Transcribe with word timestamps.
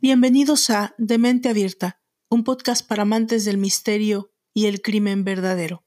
Bienvenidos 0.00 0.70
a 0.70 0.94
Demente 0.98 1.48
Abierta, 1.48 2.00
un 2.28 2.42
podcast 2.42 2.86
para 2.86 3.02
amantes 3.02 3.44
del 3.44 3.56
misterio 3.58 4.32
y 4.52 4.66
el 4.66 4.82
crimen 4.82 5.24
verdadero. 5.24 5.84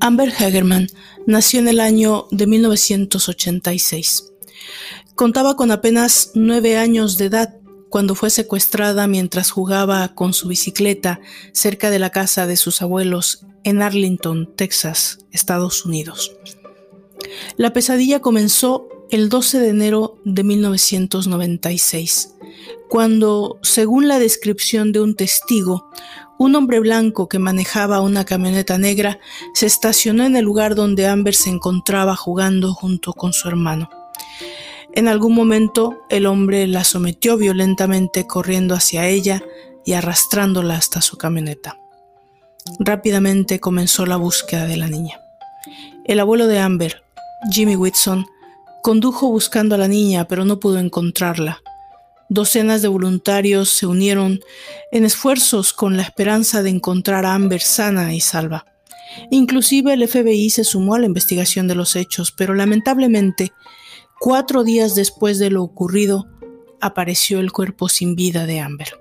Amber 0.00 0.30
Hagerman 0.30 0.86
nació 1.26 1.60
en 1.60 1.68
el 1.68 1.80
año 1.80 2.26
de 2.30 2.46
1986. 2.46 4.32
Contaba 5.14 5.56
con 5.56 5.70
apenas 5.70 6.32
nueve 6.34 6.76
años 6.76 7.18
de 7.18 7.24
edad 7.26 7.61
cuando 7.92 8.14
fue 8.14 8.30
secuestrada 8.30 9.06
mientras 9.06 9.50
jugaba 9.50 10.14
con 10.14 10.32
su 10.32 10.48
bicicleta 10.48 11.20
cerca 11.52 11.90
de 11.90 11.98
la 11.98 12.08
casa 12.08 12.46
de 12.46 12.56
sus 12.56 12.80
abuelos 12.80 13.44
en 13.64 13.82
Arlington, 13.82 14.50
Texas, 14.56 15.18
Estados 15.30 15.84
Unidos. 15.84 16.34
La 17.58 17.74
pesadilla 17.74 18.20
comenzó 18.20 18.88
el 19.10 19.28
12 19.28 19.60
de 19.60 19.68
enero 19.68 20.16
de 20.24 20.42
1996, 20.42 22.30
cuando, 22.88 23.58
según 23.62 24.08
la 24.08 24.18
descripción 24.18 24.92
de 24.92 25.02
un 25.02 25.14
testigo, 25.14 25.90
un 26.38 26.56
hombre 26.56 26.80
blanco 26.80 27.28
que 27.28 27.38
manejaba 27.38 28.00
una 28.00 28.24
camioneta 28.24 28.78
negra 28.78 29.20
se 29.52 29.66
estacionó 29.66 30.24
en 30.24 30.36
el 30.36 30.46
lugar 30.46 30.74
donde 30.74 31.08
Amber 31.08 31.34
se 31.34 31.50
encontraba 31.50 32.16
jugando 32.16 32.72
junto 32.72 33.12
con 33.12 33.34
su 33.34 33.48
hermano. 33.48 33.90
En 34.94 35.08
algún 35.08 35.34
momento 35.34 36.04
el 36.10 36.26
hombre 36.26 36.66
la 36.66 36.84
sometió 36.84 37.38
violentamente 37.38 38.26
corriendo 38.26 38.74
hacia 38.74 39.08
ella 39.08 39.42
y 39.84 39.94
arrastrándola 39.94 40.76
hasta 40.76 41.00
su 41.00 41.16
camioneta. 41.16 41.78
Rápidamente 42.78 43.58
comenzó 43.58 44.06
la 44.06 44.16
búsqueda 44.16 44.66
de 44.66 44.76
la 44.76 44.88
niña. 44.88 45.20
El 46.04 46.20
abuelo 46.20 46.46
de 46.46 46.58
Amber, 46.58 47.02
Jimmy 47.50 47.74
Whitson, 47.74 48.26
condujo 48.82 49.30
buscando 49.30 49.74
a 49.74 49.78
la 49.78 49.88
niña, 49.88 50.28
pero 50.28 50.44
no 50.44 50.60
pudo 50.60 50.78
encontrarla. 50.78 51.62
Docenas 52.28 52.82
de 52.82 52.88
voluntarios 52.88 53.68
se 53.70 53.86
unieron 53.86 54.40
en 54.90 55.04
esfuerzos 55.04 55.72
con 55.72 55.96
la 55.96 56.02
esperanza 56.02 56.62
de 56.62 56.70
encontrar 56.70 57.24
a 57.24 57.34
Amber 57.34 57.60
sana 57.60 58.14
y 58.14 58.20
salva. 58.20 58.66
Inclusive 59.30 59.92
el 59.92 60.08
FBI 60.08 60.50
se 60.50 60.64
sumó 60.64 60.94
a 60.94 60.98
la 60.98 61.06
investigación 61.06 61.68
de 61.68 61.74
los 61.74 61.96
hechos, 61.96 62.32
pero 62.32 62.54
lamentablemente, 62.54 63.52
cuatro 64.22 64.62
días 64.62 64.94
después 64.94 65.40
de 65.40 65.50
lo 65.50 65.64
ocurrido, 65.64 66.28
apareció 66.80 67.40
el 67.40 67.50
cuerpo 67.50 67.88
sin 67.88 68.14
vida 68.14 68.46
de 68.46 68.60
Amber. 68.60 69.00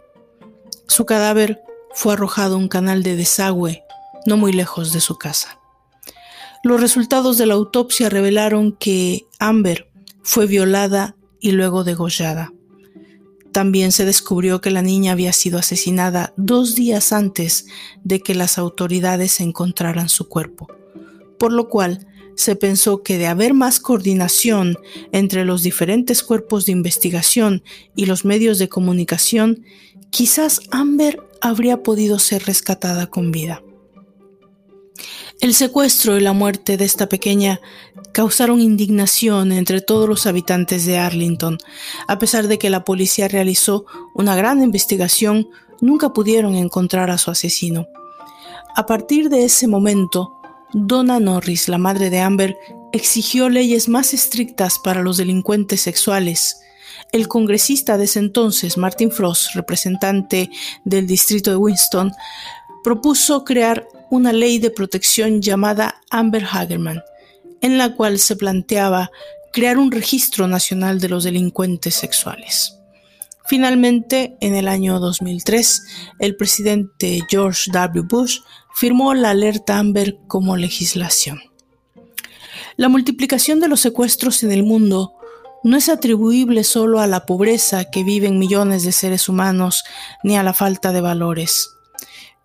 Su 0.88 1.06
cadáver 1.06 1.62
fue 1.94 2.14
arrojado 2.14 2.56
a 2.56 2.58
un 2.58 2.68
canal 2.68 3.04
de 3.04 3.16
desagüe 3.16 3.84
no 4.26 4.36
muy 4.38 4.52
lejos 4.52 4.94
de 4.94 5.00
su 5.00 5.20
casa. 5.20 5.60
Los 6.64 6.82
resultados 6.82 7.38
de 7.38 7.46
la 7.46 7.54
autopsia 7.54 8.10
revelaron 8.10 8.72
que 8.72 9.28
Amber 9.38 9.92
fue 10.24 10.48
violada 10.48 11.16
y 11.40 11.52
luego 11.52 11.84
degollada. 11.84 12.52
También 13.52 13.92
se 13.92 14.06
descubrió 14.06 14.60
que 14.60 14.72
la 14.72 14.82
niña 14.82 15.12
había 15.12 15.34
sido 15.34 15.60
asesinada 15.60 16.34
dos 16.36 16.74
días 16.74 17.14
antes 17.14 17.68
de 18.04 18.22
que 18.22 18.34
las 18.34 18.58
autoridades 18.58 19.40
encontraran 19.40 20.10
su 20.10 20.28
cuerpo, 20.28 20.68
por 21.38 21.52
lo 21.52 21.70
cual 21.70 22.08
se 22.42 22.56
pensó 22.56 23.04
que 23.04 23.18
de 23.18 23.28
haber 23.28 23.54
más 23.54 23.80
coordinación 23.80 24.78
entre 25.12 25.46
los 25.46 25.62
diferentes 25.62 26.24
cuerpos 26.24 26.66
de 26.66 26.72
investigación 26.72 27.64
y 27.96 28.08
los 28.08 28.26
medios 28.26 28.58
de 28.58 28.68
comunicación, 28.68 29.64
quizás 30.10 30.62
Amber 30.72 31.22
habría 31.40 31.84
podido 31.84 32.18
ser 32.18 32.44
rescatada 32.46 33.08
con 33.08 33.32
vida. 33.32 33.62
El 35.40 35.54
secuestro 35.54 36.18
y 36.18 36.22
la 36.22 36.34
muerte 36.34 36.78
de 36.78 36.86
esta 36.86 37.08
pequeña 37.08 37.62
causaron 38.12 38.60
indignación 38.60 39.52
entre 39.52 39.82
todos 39.82 40.10
los 40.10 40.26
habitantes 40.26 40.86
de 40.86 40.98
Arlington. 40.98 41.58
A 42.08 42.20
pesar 42.20 42.48
de 42.48 42.58
que 42.58 42.70
la 42.70 42.84
policía 42.84 43.28
realizó 43.28 43.86
una 44.14 44.36
gran 44.36 44.62
investigación, 44.62 45.48
nunca 45.80 46.14
pudieron 46.14 46.56
encontrar 46.56 47.10
a 47.12 47.18
su 47.18 47.32
asesino. 47.32 47.88
A 48.76 48.86
partir 48.86 49.30
de 49.30 49.44
ese 49.44 49.68
momento, 49.68 50.41
Donna 50.74 51.20
Norris, 51.20 51.68
la 51.68 51.78
madre 51.78 52.10
de 52.10 52.20
Amber, 52.20 52.58
exigió 52.94 53.50
leyes 53.50 53.90
más 53.90 54.14
estrictas 54.14 54.80
para 54.80 55.02
los 55.02 55.18
delincuentes 55.18 55.82
sexuales. 55.82 56.58
El 57.12 57.28
congresista 57.28 57.98
de 57.98 58.06
ese 58.06 58.20
entonces, 58.20 58.78
Martin 58.78 59.12
Frost, 59.12 59.56
representante 59.56 60.50
del 60.86 61.08
distrito 61.08 61.52
de 61.52 61.58
Winston, 61.58 62.12
propuso 62.84 63.44
crear 63.44 63.88
una 64.10 64.34
ley 64.34 64.60
de 64.60 64.72
protección 64.72 65.42
llamada 65.42 66.02
Amber 66.10 66.46
Hagerman, 66.46 67.02
en 67.62 67.78
la 67.78 67.96
cual 67.96 68.20
se 68.20 68.36
planteaba 68.36 69.12
crear 69.52 69.78
un 69.78 69.92
registro 69.92 70.48
nacional 70.48 71.00
de 71.00 71.10
los 71.10 71.24
delincuentes 71.24 71.96
sexuales. 71.96 72.81
Finalmente, 73.52 74.38
en 74.40 74.56
el 74.56 74.70
año 74.70 75.02
2003, 75.02 75.84
el 76.20 76.38
presidente 76.38 77.20
George 77.30 77.70
W. 77.70 78.08
Bush 78.08 78.40
firmó 78.74 79.14
la 79.14 79.32
alerta 79.32 79.78
Amber 79.78 80.20
como 80.30 80.56
legislación. 80.56 81.42
La 82.78 82.88
multiplicación 82.88 83.60
de 83.60 83.68
los 83.68 83.82
secuestros 83.82 84.44
en 84.44 84.54
el 84.54 84.64
mundo 84.64 85.16
no 85.66 85.76
es 85.76 85.90
atribuible 85.90 86.64
solo 86.64 87.02
a 87.02 87.08
la 87.08 87.26
pobreza 87.26 87.84
que 87.92 88.06
viven 88.06 88.40
millones 88.40 88.84
de 88.84 88.94
seres 88.94 89.28
humanos 89.28 89.84
ni 90.24 90.38
a 90.38 90.44
la 90.44 90.54
falta 90.54 90.94
de 90.94 91.02
valores. 91.02 91.72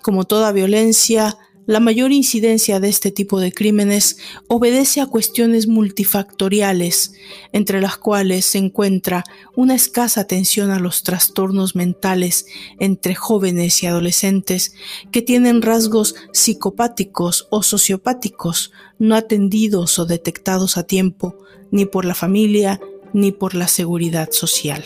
Como 0.03 0.25
toda 0.25 0.50
violencia, 0.50 1.38
la 1.66 1.81
mayor 1.81 2.12
incidencia 2.12 2.81
de 2.81 2.88
este 2.88 3.10
tipo 3.10 3.41
de 3.41 3.53
crímenes 3.53 4.19
obedece 4.49 5.00
a 5.00 5.06
cuestiones 5.06 5.66
multifactoriales, 5.66 7.12
entre 7.53 7.81
las 7.81 7.97
cuales 7.97 8.47
se 8.47 8.59
encuentra 8.59 9.25
una 9.56 9.75
escasa 9.75 10.21
atención 10.21 10.71
a 10.71 10.78
los 10.78 11.03
trastornos 11.03 11.75
mentales 11.75 12.47
entre 12.78 13.15
jóvenes 13.15 13.82
y 13.82 13.87
adolescentes 13.87 14.75
que 15.10 15.22
tienen 15.22 15.60
rasgos 15.60 16.15
psicopáticos 16.32 17.49
o 17.50 17.62
sociopáticos 17.62 18.72
no 18.99 19.16
atendidos 19.16 19.99
o 19.99 20.06
detectados 20.06 20.76
a 20.76 20.84
tiempo 20.84 21.37
ni 21.71 21.84
por 21.84 22.05
la 22.05 22.15
familia 22.15 22.81
ni 23.12 23.32
por 23.32 23.55
la 23.55 23.66
seguridad 23.66 24.31
social. 24.31 24.84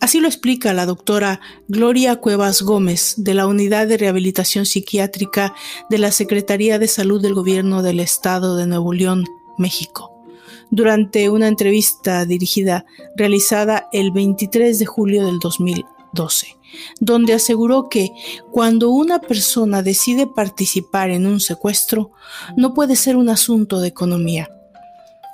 Así 0.00 0.20
lo 0.20 0.28
explica 0.28 0.74
la 0.74 0.86
doctora 0.86 1.40
Gloria 1.68 2.16
Cuevas 2.16 2.62
Gómez 2.62 3.14
de 3.16 3.34
la 3.34 3.46
Unidad 3.46 3.86
de 3.86 3.96
Rehabilitación 3.96 4.66
Psiquiátrica 4.66 5.54
de 5.88 5.98
la 5.98 6.12
Secretaría 6.12 6.78
de 6.78 6.86
Salud 6.86 7.20
del 7.22 7.34
Gobierno 7.34 7.82
del 7.82 8.00
Estado 8.00 8.56
de 8.56 8.66
Nuevo 8.66 8.92
León, 8.92 9.24
México, 9.56 10.12
durante 10.70 11.30
una 11.30 11.48
entrevista 11.48 12.26
dirigida 12.26 12.84
realizada 13.16 13.88
el 13.90 14.12
23 14.12 14.78
de 14.78 14.86
julio 14.86 15.24
del 15.24 15.38
2012, 15.38 16.58
donde 17.00 17.32
aseguró 17.32 17.88
que 17.88 18.10
cuando 18.50 18.90
una 18.90 19.20
persona 19.20 19.82
decide 19.82 20.26
participar 20.26 21.10
en 21.10 21.26
un 21.26 21.40
secuestro, 21.40 22.12
no 22.56 22.74
puede 22.74 22.96
ser 22.96 23.16
un 23.16 23.30
asunto 23.30 23.80
de 23.80 23.88
economía, 23.88 24.50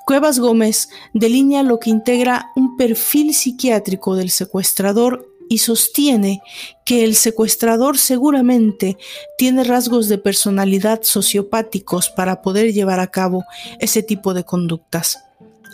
Cuevas 0.05 0.39
Gómez 0.41 0.89
delinea 1.13 1.63
lo 1.63 1.79
que 1.79 1.91
integra 1.91 2.51
un 2.57 2.77
perfil 2.77 3.35
psiquiátrico 3.35 4.17
del 4.17 4.31
secuestrador 4.31 5.29
y 5.49 5.59
sostiene 5.59 6.43
que 6.85 7.05
el 7.05 7.15
secuestrador 7.15 7.99
seguramente 7.99 8.97
tiene 9.37 9.65
rasgos 9.65 10.09
de 10.09 10.19
personalidad 10.19 11.03
sociopáticos 11.03 12.11
para 12.11 12.43
poder 12.43 12.73
llevar 12.73 13.01
a 13.01 13.09
cabo 13.09 13.45
ese 13.79 14.03
tipo 14.03 14.35
de 14.35 14.45
conductas. 14.45 15.19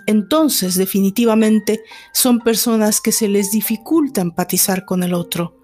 Entonces, 0.07 0.75
definitivamente, 0.75 1.83
son 2.13 2.41
personas 2.41 3.01
que 3.01 3.13
se 3.13 3.29
les 3.29 3.53
dificulta 3.53 4.21
empatizar 4.21 4.85
con 4.85 5.03
el 5.03 5.15
otro. 5.15 5.58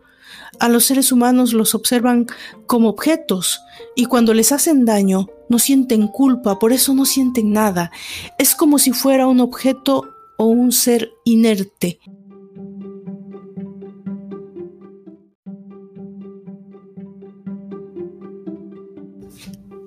A 0.60 0.68
los 0.68 0.84
seres 0.84 1.12
humanos 1.12 1.52
los 1.52 1.74
observan 1.74 2.26
como 2.66 2.88
objetos 2.88 3.60
y 3.96 4.06
cuando 4.06 4.34
les 4.34 4.52
hacen 4.52 4.84
daño 4.84 5.28
no 5.48 5.58
sienten 5.58 6.08
culpa, 6.08 6.58
por 6.58 6.72
eso 6.72 6.94
no 6.94 7.04
sienten 7.04 7.52
nada. 7.52 7.90
Es 8.38 8.54
como 8.54 8.78
si 8.78 8.92
fuera 8.92 9.26
un 9.26 9.40
objeto 9.40 10.08
o 10.38 10.46
un 10.46 10.72
ser 10.72 11.10
inerte. 11.24 11.98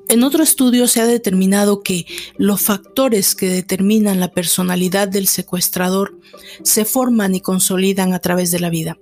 En 0.10 0.24
otro 0.24 0.42
estudio 0.42 0.88
se 0.88 1.02
ha 1.02 1.06
determinado 1.06 1.84
que 1.84 2.06
los 2.38 2.62
factores 2.62 3.36
que 3.36 3.50
determinan 3.50 4.22
la 4.22 4.32
personalidad 4.32 5.10
del 5.10 5.28
secuestrador 5.28 6.18
se 6.64 6.86
forman 6.86 7.36
y 7.36 7.42
consolidan 7.42 8.14
a 8.14 8.20
través 8.20 8.50
de 8.52 8.60
la 8.62 8.70
vida. 8.70 8.98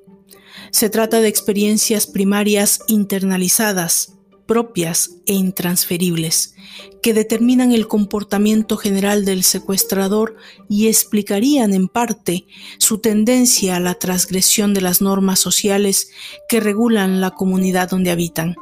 Se 0.75 0.89
trata 0.89 1.21
de 1.21 1.29
experiencias 1.29 2.05
primarias 2.05 2.81
internalizadas, 2.87 4.17
propias 4.45 5.11
e 5.25 5.31
intransferibles, 5.31 6.53
que 7.01 7.13
determinan 7.13 7.71
el 7.71 7.87
comportamiento 7.87 8.75
general 8.75 9.23
del 9.23 9.43
secuestrador 9.45 10.35
y 10.67 10.87
explicarían 10.87 11.73
en 11.73 11.87
parte 11.87 12.45
su 12.77 12.97
tendencia 12.97 13.77
a 13.77 13.79
la 13.79 13.93
transgresión 13.93 14.73
de 14.73 14.81
las 14.81 14.99
normas 14.99 15.39
sociales 15.39 16.09
que 16.49 16.59
regulan 16.59 17.21
la 17.21 17.31
comunidad 17.31 17.89
donde 17.89 18.11
habitan. 18.11 18.57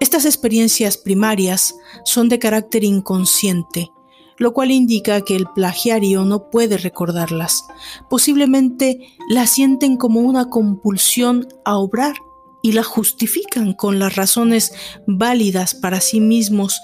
Estas 0.00 0.24
experiencias 0.24 0.96
primarias 0.96 1.76
son 2.04 2.28
de 2.28 2.40
carácter 2.40 2.82
inconsciente, 2.82 3.92
lo 4.38 4.52
cual 4.52 4.70
indica 4.70 5.20
que 5.22 5.36
el 5.36 5.46
plagiario 5.46 6.24
no 6.24 6.50
puede 6.50 6.78
recordarlas. 6.78 7.64
Posiblemente 8.08 9.00
las 9.28 9.50
sienten 9.50 9.96
como 9.96 10.20
una 10.20 10.48
compulsión 10.48 11.48
a 11.64 11.76
obrar 11.76 12.14
y 12.62 12.72
la 12.72 12.82
justifican 12.82 13.72
con 13.72 13.98
las 13.98 14.16
razones 14.16 14.72
válidas 15.06 15.74
para 15.74 16.00
sí 16.00 16.20
mismos 16.20 16.80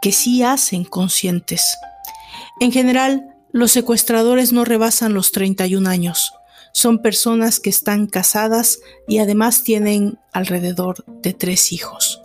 que 0.00 0.12
sí 0.12 0.42
hacen 0.42 0.84
conscientes. 0.84 1.76
En 2.58 2.72
general, 2.72 3.34
los 3.52 3.72
secuestradores 3.72 4.52
no 4.52 4.64
rebasan 4.64 5.14
los 5.14 5.32
31 5.32 5.88
años. 5.88 6.32
Son 6.72 7.02
personas 7.02 7.58
que 7.58 7.70
están 7.70 8.06
casadas 8.06 8.78
y 9.08 9.18
además 9.18 9.64
tienen 9.64 10.18
alrededor 10.32 11.04
de 11.06 11.34
tres 11.34 11.72
hijos. 11.72 12.22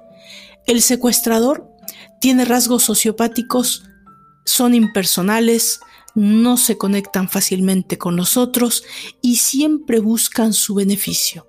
El 0.68 0.82
secuestrador 0.82 1.72
tiene 2.20 2.46
rasgos 2.46 2.84
sociopáticos, 2.84 3.84
son 4.46 4.74
impersonales, 4.74 5.80
no 6.14 6.56
se 6.56 6.78
conectan 6.78 7.28
fácilmente 7.30 7.98
con 7.98 8.16
los 8.16 8.38
otros 8.38 8.84
y 9.22 9.38
siempre 9.38 10.00
buscan 10.00 10.54
su 10.54 10.76
beneficio. 10.76 11.48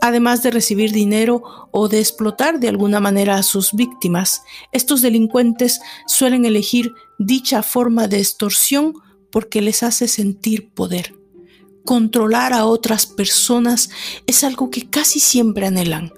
Además 0.00 0.42
de 0.42 0.50
recibir 0.50 0.92
dinero 0.92 1.42
o 1.72 1.88
de 1.88 1.98
explotar 1.98 2.60
de 2.60 2.68
alguna 2.68 3.00
manera 3.00 3.36
a 3.36 3.42
sus 3.42 3.72
víctimas, 3.72 4.42
estos 4.70 5.02
delincuentes 5.02 5.80
suelen 6.06 6.44
elegir 6.44 6.92
dicha 7.18 7.62
forma 7.62 8.06
de 8.06 8.18
extorsión 8.18 8.94
porque 9.30 9.60
les 9.60 9.82
hace 9.82 10.06
sentir 10.06 10.70
poder. 10.70 11.14
Controlar 11.84 12.52
a 12.52 12.66
otras 12.66 13.06
personas 13.06 13.90
es 14.26 14.44
algo 14.44 14.70
que 14.70 14.88
casi 14.88 15.20
siempre 15.20 15.66
anhelan. 15.66 16.12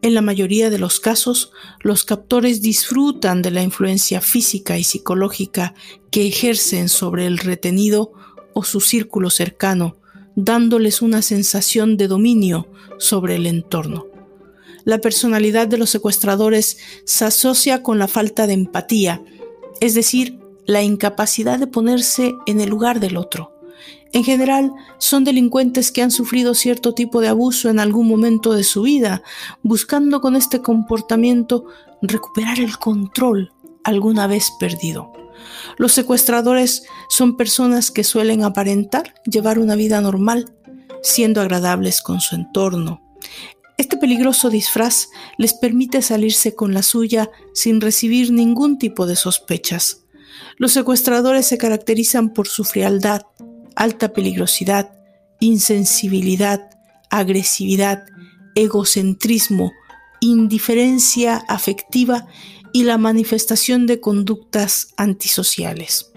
En 0.00 0.14
la 0.14 0.22
mayoría 0.22 0.70
de 0.70 0.78
los 0.78 1.00
casos, 1.00 1.50
los 1.80 2.04
captores 2.04 2.62
disfrutan 2.62 3.42
de 3.42 3.50
la 3.50 3.62
influencia 3.62 4.20
física 4.20 4.78
y 4.78 4.84
psicológica 4.84 5.74
que 6.10 6.26
ejercen 6.26 6.88
sobre 6.88 7.26
el 7.26 7.38
retenido 7.38 8.12
o 8.52 8.62
su 8.62 8.80
círculo 8.80 9.28
cercano, 9.28 9.96
dándoles 10.36 11.02
una 11.02 11.20
sensación 11.20 11.96
de 11.96 12.06
dominio 12.06 12.68
sobre 12.98 13.34
el 13.34 13.46
entorno. 13.46 14.06
La 14.84 14.98
personalidad 14.98 15.66
de 15.66 15.78
los 15.78 15.90
secuestradores 15.90 16.78
se 17.04 17.24
asocia 17.24 17.82
con 17.82 17.98
la 17.98 18.06
falta 18.06 18.46
de 18.46 18.52
empatía, 18.52 19.22
es 19.80 19.94
decir, 19.94 20.38
la 20.64 20.82
incapacidad 20.82 21.58
de 21.58 21.66
ponerse 21.66 22.36
en 22.46 22.60
el 22.60 22.68
lugar 22.68 23.00
del 23.00 23.16
otro. 23.16 23.57
En 24.12 24.24
general, 24.24 24.72
son 24.98 25.24
delincuentes 25.24 25.92
que 25.92 26.02
han 26.02 26.10
sufrido 26.10 26.54
cierto 26.54 26.94
tipo 26.94 27.20
de 27.20 27.28
abuso 27.28 27.68
en 27.68 27.78
algún 27.78 28.08
momento 28.08 28.54
de 28.54 28.64
su 28.64 28.82
vida, 28.82 29.22
buscando 29.62 30.20
con 30.20 30.34
este 30.34 30.62
comportamiento 30.62 31.66
recuperar 32.00 32.58
el 32.58 32.78
control 32.78 33.52
alguna 33.84 34.26
vez 34.26 34.50
perdido. 34.58 35.12
Los 35.76 35.92
secuestradores 35.92 36.84
son 37.08 37.36
personas 37.36 37.90
que 37.90 38.04
suelen 38.04 38.44
aparentar 38.44 39.14
llevar 39.24 39.58
una 39.58 39.76
vida 39.76 40.00
normal, 40.00 40.54
siendo 41.02 41.40
agradables 41.40 42.02
con 42.02 42.20
su 42.20 42.34
entorno. 42.34 43.02
Este 43.76 43.96
peligroso 43.96 44.50
disfraz 44.50 45.08
les 45.36 45.54
permite 45.54 46.02
salirse 46.02 46.54
con 46.54 46.74
la 46.74 46.82
suya 46.82 47.30
sin 47.54 47.80
recibir 47.80 48.32
ningún 48.32 48.78
tipo 48.78 49.06
de 49.06 49.14
sospechas. 49.14 50.04
Los 50.56 50.72
secuestradores 50.72 51.46
se 51.46 51.58
caracterizan 51.58 52.32
por 52.32 52.48
su 52.48 52.64
frialdad, 52.64 53.22
alta 53.78 54.12
peligrosidad, 54.12 54.90
insensibilidad, 55.38 56.68
agresividad, 57.10 58.04
egocentrismo, 58.56 59.72
indiferencia 60.20 61.36
afectiva 61.48 62.26
y 62.72 62.82
la 62.82 62.98
manifestación 62.98 63.86
de 63.86 64.00
conductas 64.00 64.88
antisociales. 64.96 66.10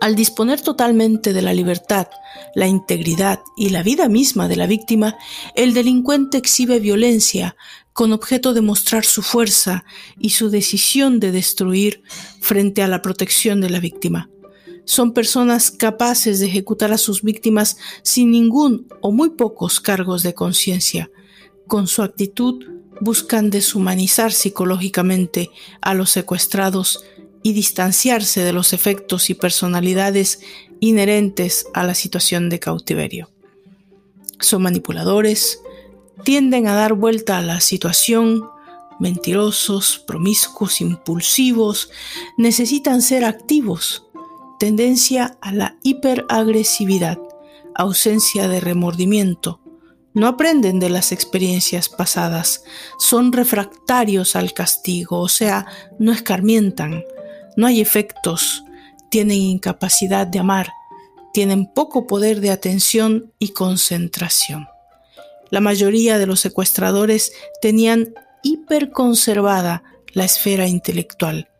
Al 0.00 0.16
disponer 0.16 0.60
totalmente 0.60 1.32
de 1.32 1.42
la 1.42 1.54
libertad, 1.54 2.08
la 2.56 2.66
integridad 2.66 3.40
y 3.56 3.70
la 3.70 3.84
vida 3.84 4.08
misma 4.08 4.48
de 4.48 4.56
la 4.56 4.66
víctima, 4.66 5.16
el 5.54 5.74
delincuente 5.74 6.38
exhibe 6.38 6.80
violencia 6.80 7.56
con 7.92 8.12
objeto 8.12 8.52
de 8.52 8.60
mostrar 8.60 9.04
su 9.04 9.22
fuerza 9.22 9.84
y 10.18 10.30
su 10.30 10.50
decisión 10.50 11.20
de 11.20 11.30
destruir 11.30 12.02
frente 12.40 12.82
a 12.82 12.88
la 12.88 13.00
protección 13.00 13.60
de 13.60 13.70
la 13.70 13.78
víctima. 13.78 14.28
Son 14.86 15.12
personas 15.12 15.72
capaces 15.72 16.38
de 16.40 16.46
ejecutar 16.46 16.92
a 16.92 16.98
sus 16.98 17.22
víctimas 17.22 17.76
sin 18.02 18.30
ningún 18.30 18.86
o 19.00 19.10
muy 19.10 19.30
pocos 19.30 19.80
cargos 19.80 20.22
de 20.22 20.32
conciencia. 20.32 21.10
Con 21.66 21.88
su 21.88 22.02
actitud 22.02 22.64
buscan 23.00 23.50
deshumanizar 23.50 24.32
psicológicamente 24.32 25.50
a 25.80 25.92
los 25.92 26.10
secuestrados 26.10 27.04
y 27.42 27.52
distanciarse 27.52 28.42
de 28.42 28.52
los 28.52 28.72
efectos 28.72 29.28
y 29.28 29.34
personalidades 29.34 30.40
inherentes 30.78 31.66
a 31.74 31.84
la 31.84 31.94
situación 31.94 32.48
de 32.48 32.60
cautiverio. 32.60 33.28
Son 34.38 34.62
manipuladores, 34.62 35.60
tienden 36.24 36.68
a 36.68 36.74
dar 36.74 36.94
vuelta 36.94 37.38
a 37.38 37.42
la 37.42 37.60
situación, 37.60 38.48
mentirosos, 38.98 39.98
promiscuos, 40.06 40.80
impulsivos, 40.80 41.90
necesitan 42.36 43.02
ser 43.02 43.24
activos, 43.24 44.05
tendencia 44.58 45.36
a 45.40 45.52
la 45.52 45.76
hiperagresividad, 45.82 47.18
ausencia 47.74 48.48
de 48.48 48.60
remordimiento, 48.60 49.60
no 50.16 50.28
aprenden 50.28 50.80
de 50.80 50.88
las 50.88 51.12
experiencias 51.12 51.90
pasadas, 51.90 52.64
son 52.98 53.32
refractarios 53.32 54.34
al 54.34 54.54
castigo, 54.54 55.20
o 55.20 55.28
sea, 55.28 55.66
no 55.98 56.10
escarmientan, 56.10 57.04
no 57.54 57.66
hay 57.66 57.82
efectos, 57.82 58.64
tienen 59.10 59.36
incapacidad 59.36 60.26
de 60.26 60.38
amar, 60.38 60.72
tienen 61.34 61.66
poco 61.66 62.06
poder 62.06 62.40
de 62.40 62.50
atención 62.50 63.30
y 63.38 63.48
concentración. 63.48 64.66
La 65.50 65.60
mayoría 65.60 66.16
de 66.16 66.26
los 66.26 66.40
secuestradores 66.40 67.32
tenían 67.60 68.14
hiperconservada 68.42 69.82
la 70.14 70.24
esfera 70.24 70.66
intelectual, 70.66 71.50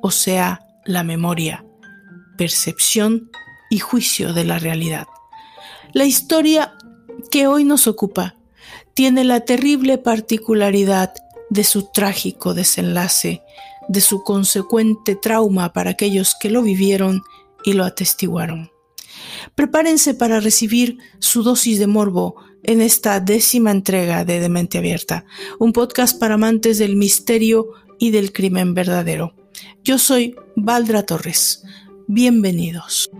o 0.00 0.10
sea, 0.10 0.66
la 0.86 1.02
memoria, 1.02 1.62
percepción 2.38 3.30
y 3.68 3.80
juicio 3.80 4.32
de 4.32 4.46
la 4.46 4.58
realidad. 4.58 5.06
La 5.92 6.06
historia 6.06 6.74
que 7.30 7.46
hoy 7.46 7.64
nos 7.64 7.86
ocupa 7.86 8.36
tiene 8.94 9.24
la 9.24 9.40
terrible 9.40 9.98
particularidad 9.98 11.12
de 11.50 11.64
su 11.64 11.90
trágico 11.92 12.54
desenlace, 12.54 13.42
de 13.88 14.00
su 14.00 14.22
consecuente 14.22 15.14
trauma 15.14 15.72
para 15.72 15.90
aquellos 15.90 16.34
que 16.40 16.50
lo 16.50 16.62
vivieron 16.62 17.22
y 17.64 17.74
lo 17.74 17.84
atestiguaron. 17.84 18.70
Prepárense 19.54 20.14
para 20.14 20.40
recibir 20.40 20.98
su 21.18 21.42
dosis 21.42 21.78
de 21.78 21.86
morbo 21.86 22.36
en 22.62 22.80
esta 22.80 23.20
décima 23.20 23.70
entrega 23.70 24.24
de 24.24 24.40
Demente 24.40 24.78
Abierta, 24.78 25.24
un 25.58 25.72
podcast 25.72 26.18
para 26.18 26.34
amantes 26.34 26.78
del 26.78 26.96
misterio 26.96 27.68
y 27.98 28.10
del 28.10 28.32
crimen 28.32 28.74
verdadero. 28.74 29.34
Yo 29.82 29.98
soy 29.98 30.36
Valdra 30.54 31.04
Torres. 31.04 31.62
Bienvenidos. 32.10 33.10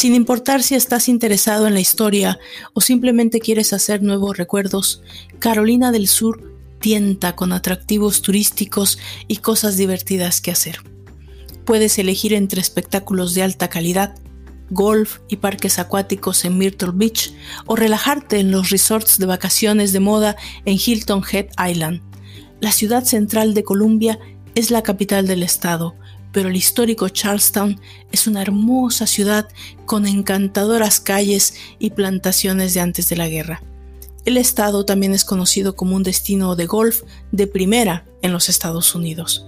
Sin 0.00 0.14
importar 0.14 0.62
si 0.62 0.76
estás 0.76 1.10
interesado 1.10 1.66
en 1.66 1.74
la 1.74 1.80
historia 1.80 2.38
o 2.72 2.80
simplemente 2.80 3.38
quieres 3.38 3.74
hacer 3.74 4.02
nuevos 4.02 4.38
recuerdos, 4.38 5.02
Carolina 5.38 5.92
del 5.92 6.08
Sur 6.08 6.54
tienta 6.80 7.36
con 7.36 7.52
atractivos 7.52 8.22
turísticos 8.22 8.98
y 9.28 9.36
cosas 9.36 9.76
divertidas 9.76 10.40
que 10.40 10.52
hacer. 10.52 10.78
Puedes 11.66 11.98
elegir 11.98 12.32
entre 12.32 12.62
espectáculos 12.62 13.34
de 13.34 13.42
alta 13.42 13.68
calidad, 13.68 14.14
golf 14.70 15.18
y 15.28 15.36
parques 15.36 15.78
acuáticos 15.78 16.46
en 16.46 16.56
Myrtle 16.56 16.92
Beach 16.94 17.34
o 17.66 17.76
relajarte 17.76 18.40
en 18.40 18.52
los 18.52 18.70
resorts 18.70 19.18
de 19.18 19.26
vacaciones 19.26 19.92
de 19.92 20.00
moda 20.00 20.34
en 20.64 20.78
Hilton 20.82 21.22
Head 21.30 21.48
Island. 21.70 22.00
La 22.62 22.72
ciudad 22.72 23.04
central 23.04 23.52
de 23.52 23.64
Columbia 23.64 24.18
es 24.54 24.70
la 24.70 24.82
capital 24.82 25.26
del 25.26 25.42
estado 25.42 25.94
pero 26.32 26.48
el 26.48 26.56
histórico 26.56 27.08
Charlestown 27.08 27.80
es 28.12 28.26
una 28.26 28.42
hermosa 28.42 29.06
ciudad 29.06 29.48
con 29.86 30.06
encantadoras 30.06 31.00
calles 31.00 31.54
y 31.78 31.90
plantaciones 31.90 32.74
de 32.74 32.80
antes 32.80 33.08
de 33.08 33.16
la 33.16 33.28
guerra. 33.28 33.62
el 34.26 34.36
estado 34.36 34.84
también 34.84 35.14
es 35.14 35.24
conocido 35.24 35.74
como 35.74 35.96
un 35.96 36.02
destino 36.02 36.54
de 36.54 36.66
golf 36.66 37.02
de 37.32 37.46
primera 37.46 38.04
en 38.22 38.32
los 38.32 38.48
Estados 38.48 38.94
Unidos. 38.94 39.46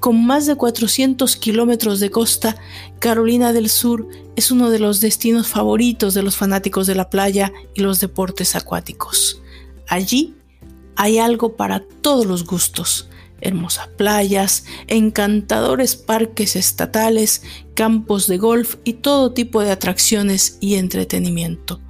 Con 0.00 0.24
más 0.24 0.46
de 0.46 0.56
400 0.56 1.36
kilómetros 1.36 2.00
de 2.00 2.10
costa, 2.10 2.56
Carolina 2.98 3.52
del 3.52 3.68
Sur 3.68 4.08
es 4.36 4.50
uno 4.50 4.70
de 4.70 4.78
los 4.78 5.00
destinos 5.00 5.46
favoritos 5.46 6.14
de 6.14 6.22
los 6.22 6.36
fanáticos 6.36 6.86
de 6.86 6.94
la 6.94 7.10
playa 7.10 7.52
y 7.74 7.80
los 7.80 8.00
deportes 8.00 8.56
acuáticos. 8.56 9.40
Allí 9.86 10.34
hay 10.96 11.18
algo 11.18 11.56
para 11.56 11.84
todos 12.00 12.26
los 12.26 12.44
gustos. 12.44 13.08
Hermosas 13.40 13.88
playas, 13.88 14.64
encantadores 14.86 15.96
parques 15.96 16.56
estatales, 16.56 17.42
campos 17.74 18.26
de 18.26 18.38
golf 18.38 18.76
y 18.84 18.94
todo 18.94 19.32
tipo 19.32 19.62
de 19.62 19.70
atracciones 19.70 20.58
y 20.60 20.74
entretenimiento. 20.74 21.80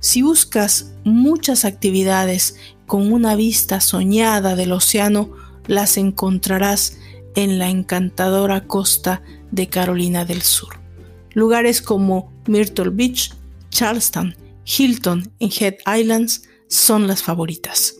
Si 0.00 0.22
buscas 0.22 0.94
muchas 1.04 1.64
actividades 1.64 2.56
con 2.86 3.12
una 3.12 3.34
vista 3.34 3.80
soñada 3.80 4.56
del 4.56 4.72
océano, 4.72 5.32
las 5.66 5.96
encontrarás 5.96 6.98
en 7.34 7.58
la 7.58 7.68
encantadora 7.68 8.66
costa 8.66 9.22
de 9.50 9.68
Carolina 9.68 10.24
del 10.24 10.42
Sur. 10.42 10.80
Lugares 11.32 11.82
como 11.82 12.32
Myrtle 12.46 12.90
Beach, 12.90 13.34
Charleston, 13.70 14.34
Hilton 14.64 15.32
y 15.38 15.52
Head 15.60 15.76
Islands 15.98 16.44
son 16.68 17.06
las 17.06 17.22
favoritas. 17.22 17.96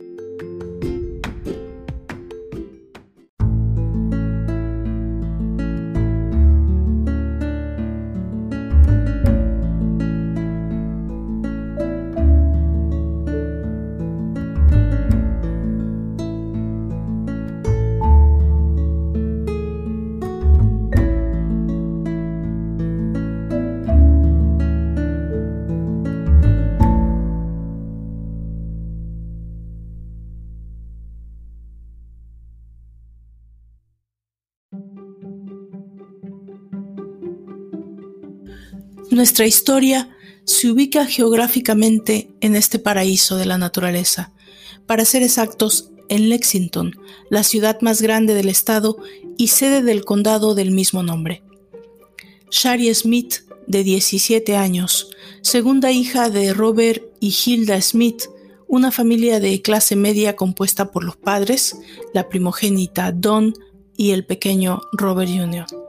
Nuestra 39.16 39.46
historia 39.46 40.14
se 40.44 40.70
ubica 40.70 41.06
geográficamente 41.06 42.28
en 42.42 42.54
este 42.54 42.78
paraíso 42.78 43.38
de 43.38 43.46
la 43.46 43.56
naturaleza. 43.56 44.34
Para 44.84 45.06
ser 45.06 45.22
exactos, 45.22 45.88
en 46.10 46.28
Lexington, 46.28 46.94
la 47.30 47.42
ciudad 47.42 47.80
más 47.80 48.02
grande 48.02 48.34
del 48.34 48.50
estado 48.50 48.98
y 49.38 49.46
sede 49.48 49.82
del 49.82 50.04
condado 50.04 50.54
del 50.54 50.70
mismo 50.70 51.02
nombre. 51.02 51.42
Shari 52.50 52.94
Smith, 52.94 53.36
de 53.66 53.84
17 53.84 54.54
años, 54.54 55.08
segunda 55.40 55.92
hija 55.92 56.28
de 56.28 56.52
Robert 56.52 57.02
y 57.18 57.34
Hilda 57.34 57.80
Smith, 57.80 58.24
una 58.68 58.92
familia 58.92 59.40
de 59.40 59.62
clase 59.62 59.96
media 59.96 60.36
compuesta 60.36 60.92
por 60.92 61.04
los 61.04 61.16
padres, 61.16 61.78
la 62.12 62.28
primogénita 62.28 63.12
Don 63.12 63.54
y 63.96 64.10
el 64.10 64.26
pequeño 64.26 64.82
Robert 64.92 65.30
Jr 65.30 65.85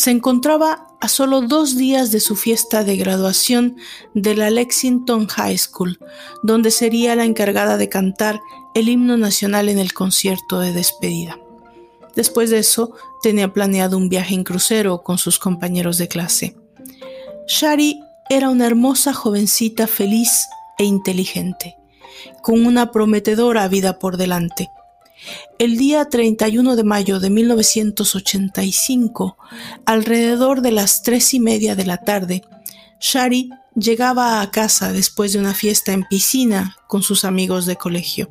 se 0.00 0.10
encontraba 0.10 0.86
a 0.98 1.08
solo 1.08 1.42
dos 1.42 1.76
días 1.76 2.10
de 2.10 2.20
su 2.20 2.34
fiesta 2.34 2.84
de 2.84 2.96
graduación 2.96 3.76
de 4.14 4.34
la 4.34 4.48
Lexington 4.48 5.26
High 5.26 5.58
School, 5.58 5.98
donde 6.42 6.70
sería 6.70 7.14
la 7.16 7.26
encargada 7.26 7.76
de 7.76 7.90
cantar 7.90 8.40
el 8.74 8.88
himno 8.88 9.18
nacional 9.18 9.68
en 9.68 9.78
el 9.78 9.92
concierto 9.92 10.58
de 10.58 10.72
despedida. 10.72 11.38
Después 12.16 12.48
de 12.48 12.60
eso, 12.60 12.94
tenía 13.22 13.52
planeado 13.52 13.98
un 13.98 14.08
viaje 14.08 14.34
en 14.34 14.42
crucero 14.42 15.02
con 15.02 15.18
sus 15.18 15.38
compañeros 15.38 15.98
de 15.98 16.08
clase. 16.08 16.56
Shari 17.46 18.00
era 18.30 18.48
una 18.48 18.66
hermosa 18.66 19.12
jovencita 19.12 19.86
feliz 19.86 20.46
e 20.78 20.84
inteligente, 20.84 21.76
con 22.40 22.64
una 22.64 22.90
prometedora 22.90 23.68
vida 23.68 23.98
por 23.98 24.16
delante 24.16 24.70
el 25.58 25.76
día 25.76 26.06
31 26.06 26.76
de 26.76 26.84
mayo 26.84 27.20
de 27.20 27.30
1985, 27.30 29.36
alrededor 29.84 30.62
de 30.62 30.72
las 30.72 31.02
tres 31.02 31.34
y 31.34 31.40
media 31.40 31.76
de 31.76 31.84
la 31.84 31.98
tarde, 31.98 32.42
Shari 33.00 33.50
llegaba 33.74 34.40
a 34.40 34.50
casa 34.50 34.92
después 34.92 35.32
de 35.32 35.38
una 35.38 35.54
fiesta 35.54 35.92
en 35.92 36.04
piscina 36.04 36.76
con 36.86 37.02
sus 37.02 37.24
amigos 37.24 37.66
de 37.66 37.76
colegio. 37.76 38.30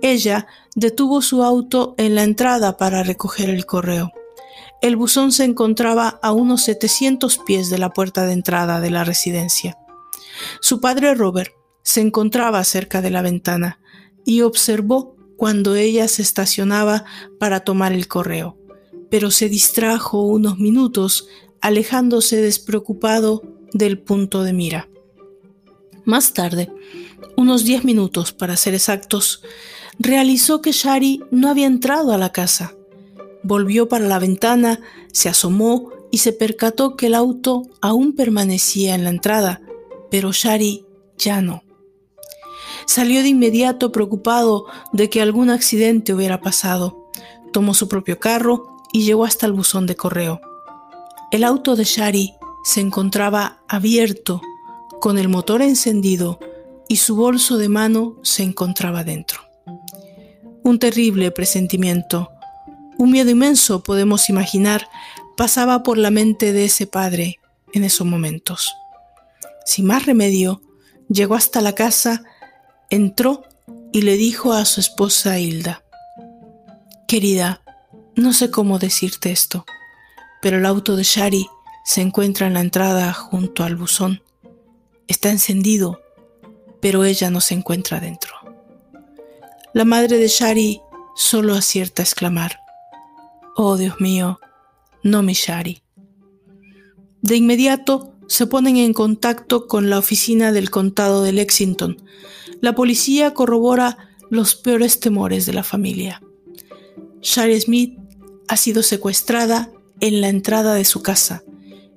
Ella 0.00 0.46
detuvo 0.74 1.22
su 1.22 1.44
auto 1.44 1.94
en 1.98 2.14
la 2.14 2.24
entrada 2.24 2.76
para 2.76 3.02
recoger 3.02 3.50
el 3.50 3.66
correo. 3.66 4.10
El 4.80 4.96
buzón 4.96 5.30
se 5.30 5.44
encontraba 5.44 6.18
a 6.22 6.32
unos 6.32 6.62
700 6.62 7.38
pies 7.46 7.70
de 7.70 7.78
la 7.78 7.90
puerta 7.90 8.26
de 8.26 8.32
entrada 8.32 8.80
de 8.80 8.90
la 8.90 9.04
residencia. 9.04 9.78
Su 10.60 10.80
padre 10.80 11.14
Robert 11.14 11.52
se 11.82 12.00
encontraba 12.00 12.64
cerca 12.64 13.00
de 13.00 13.10
la 13.10 13.22
ventana 13.22 13.80
y 14.24 14.42
observó 14.42 15.16
cuando 15.42 15.74
ella 15.74 16.06
se 16.06 16.22
estacionaba 16.22 17.04
para 17.40 17.64
tomar 17.64 17.92
el 17.92 18.06
correo, 18.06 18.56
pero 19.10 19.32
se 19.32 19.48
distrajo 19.48 20.22
unos 20.22 20.60
minutos 20.60 21.26
alejándose 21.60 22.40
despreocupado 22.40 23.42
del 23.72 23.98
punto 23.98 24.44
de 24.44 24.52
mira. 24.52 24.88
Más 26.04 26.32
tarde, 26.32 26.70
unos 27.36 27.64
diez 27.64 27.82
minutos 27.82 28.32
para 28.32 28.56
ser 28.56 28.74
exactos, 28.74 29.42
realizó 29.98 30.62
que 30.62 30.70
Shari 30.70 31.24
no 31.32 31.48
había 31.48 31.66
entrado 31.66 32.12
a 32.12 32.18
la 32.18 32.30
casa. 32.30 32.76
Volvió 33.42 33.88
para 33.88 34.06
la 34.06 34.20
ventana, 34.20 34.78
se 35.10 35.28
asomó 35.28 35.90
y 36.12 36.18
se 36.18 36.32
percató 36.32 36.94
que 36.94 37.06
el 37.06 37.16
auto 37.16 37.62
aún 37.80 38.12
permanecía 38.12 38.94
en 38.94 39.02
la 39.02 39.10
entrada, 39.10 39.60
pero 40.08 40.30
Shari 40.30 40.86
ya 41.18 41.42
no. 41.42 41.64
Salió 42.86 43.22
de 43.22 43.28
inmediato 43.28 43.92
preocupado 43.92 44.66
de 44.92 45.10
que 45.10 45.22
algún 45.22 45.50
accidente 45.50 46.14
hubiera 46.14 46.40
pasado. 46.40 47.10
Tomó 47.52 47.74
su 47.74 47.88
propio 47.88 48.18
carro 48.18 48.76
y 48.92 49.04
llegó 49.04 49.24
hasta 49.24 49.46
el 49.46 49.52
buzón 49.52 49.86
de 49.86 49.96
correo. 49.96 50.40
El 51.30 51.44
auto 51.44 51.76
de 51.76 51.84
Shari 51.84 52.34
se 52.64 52.80
encontraba 52.80 53.62
abierto, 53.68 54.40
con 55.00 55.18
el 55.18 55.28
motor 55.28 55.62
encendido 55.62 56.38
y 56.88 56.96
su 56.96 57.16
bolso 57.16 57.58
de 57.58 57.68
mano 57.68 58.16
se 58.22 58.42
encontraba 58.42 59.02
dentro. 59.02 59.40
Un 60.62 60.78
terrible 60.78 61.30
presentimiento, 61.30 62.30
un 62.98 63.10
miedo 63.10 63.30
inmenso, 63.30 63.82
podemos 63.82 64.28
imaginar, 64.28 64.88
pasaba 65.36 65.82
por 65.82 65.98
la 65.98 66.10
mente 66.10 66.52
de 66.52 66.66
ese 66.66 66.86
padre 66.86 67.40
en 67.72 67.82
esos 67.82 68.06
momentos. 68.06 68.72
Sin 69.64 69.86
más 69.86 70.06
remedio, 70.06 70.60
llegó 71.08 71.34
hasta 71.34 71.60
la 71.60 71.74
casa 71.74 72.22
entró 72.92 73.42
y 73.90 74.02
le 74.02 74.18
dijo 74.18 74.52
a 74.52 74.66
su 74.66 74.80
esposa 74.80 75.38
Hilda, 75.38 75.82
Querida, 77.08 77.62
no 78.16 78.34
sé 78.34 78.50
cómo 78.50 78.78
decirte 78.78 79.32
esto, 79.32 79.64
pero 80.42 80.58
el 80.58 80.66
auto 80.66 80.94
de 80.94 81.02
Shari 81.02 81.46
se 81.84 82.02
encuentra 82.02 82.46
en 82.46 82.54
la 82.54 82.60
entrada 82.60 83.14
junto 83.14 83.64
al 83.64 83.76
buzón. 83.76 84.22
Está 85.08 85.30
encendido, 85.30 86.02
pero 86.80 87.04
ella 87.04 87.30
no 87.30 87.40
se 87.40 87.54
encuentra 87.54 87.98
dentro. 87.98 88.34
La 89.72 89.86
madre 89.86 90.18
de 90.18 90.28
Shari 90.28 90.82
solo 91.16 91.54
acierta 91.54 92.02
a 92.02 92.04
exclamar, 92.04 92.60
Oh 93.56 93.78
Dios 93.78 94.00
mío, 94.00 94.38
no 95.02 95.22
mi 95.22 95.32
Shari. 95.32 95.82
De 97.22 97.36
inmediato 97.36 98.12
se 98.28 98.46
ponen 98.46 98.76
en 98.76 98.92
contacto 98.92 99.66
con 99.66 99.88
la 99.88 99.98
oficina 99.98 100.52
del 100.52 100.70
condado 100.70 101.22
de 101.22 101.32
Lexington, 101.32 101.96
la 102.62 102.74
policía 102.74 103.34
corrobora 103.34 103.98
los 104.30 104.54
peores 104.54 105.00
temores 105.00 105.44
de 105.44 105.52
la 105.52 105.64
familia. 105.64 106.22
Shari 107.20 107.60
Smith 107.60 107.98
ha 108.48 108.56
sido 108.56 108.82
secuestrada 108.82 109.70
en 110.00 110.20
la 110.20 110.28
entrada 110.28 110.72
de 110.74 110.84
su 110.84 111.02
casa, 111.02 111.42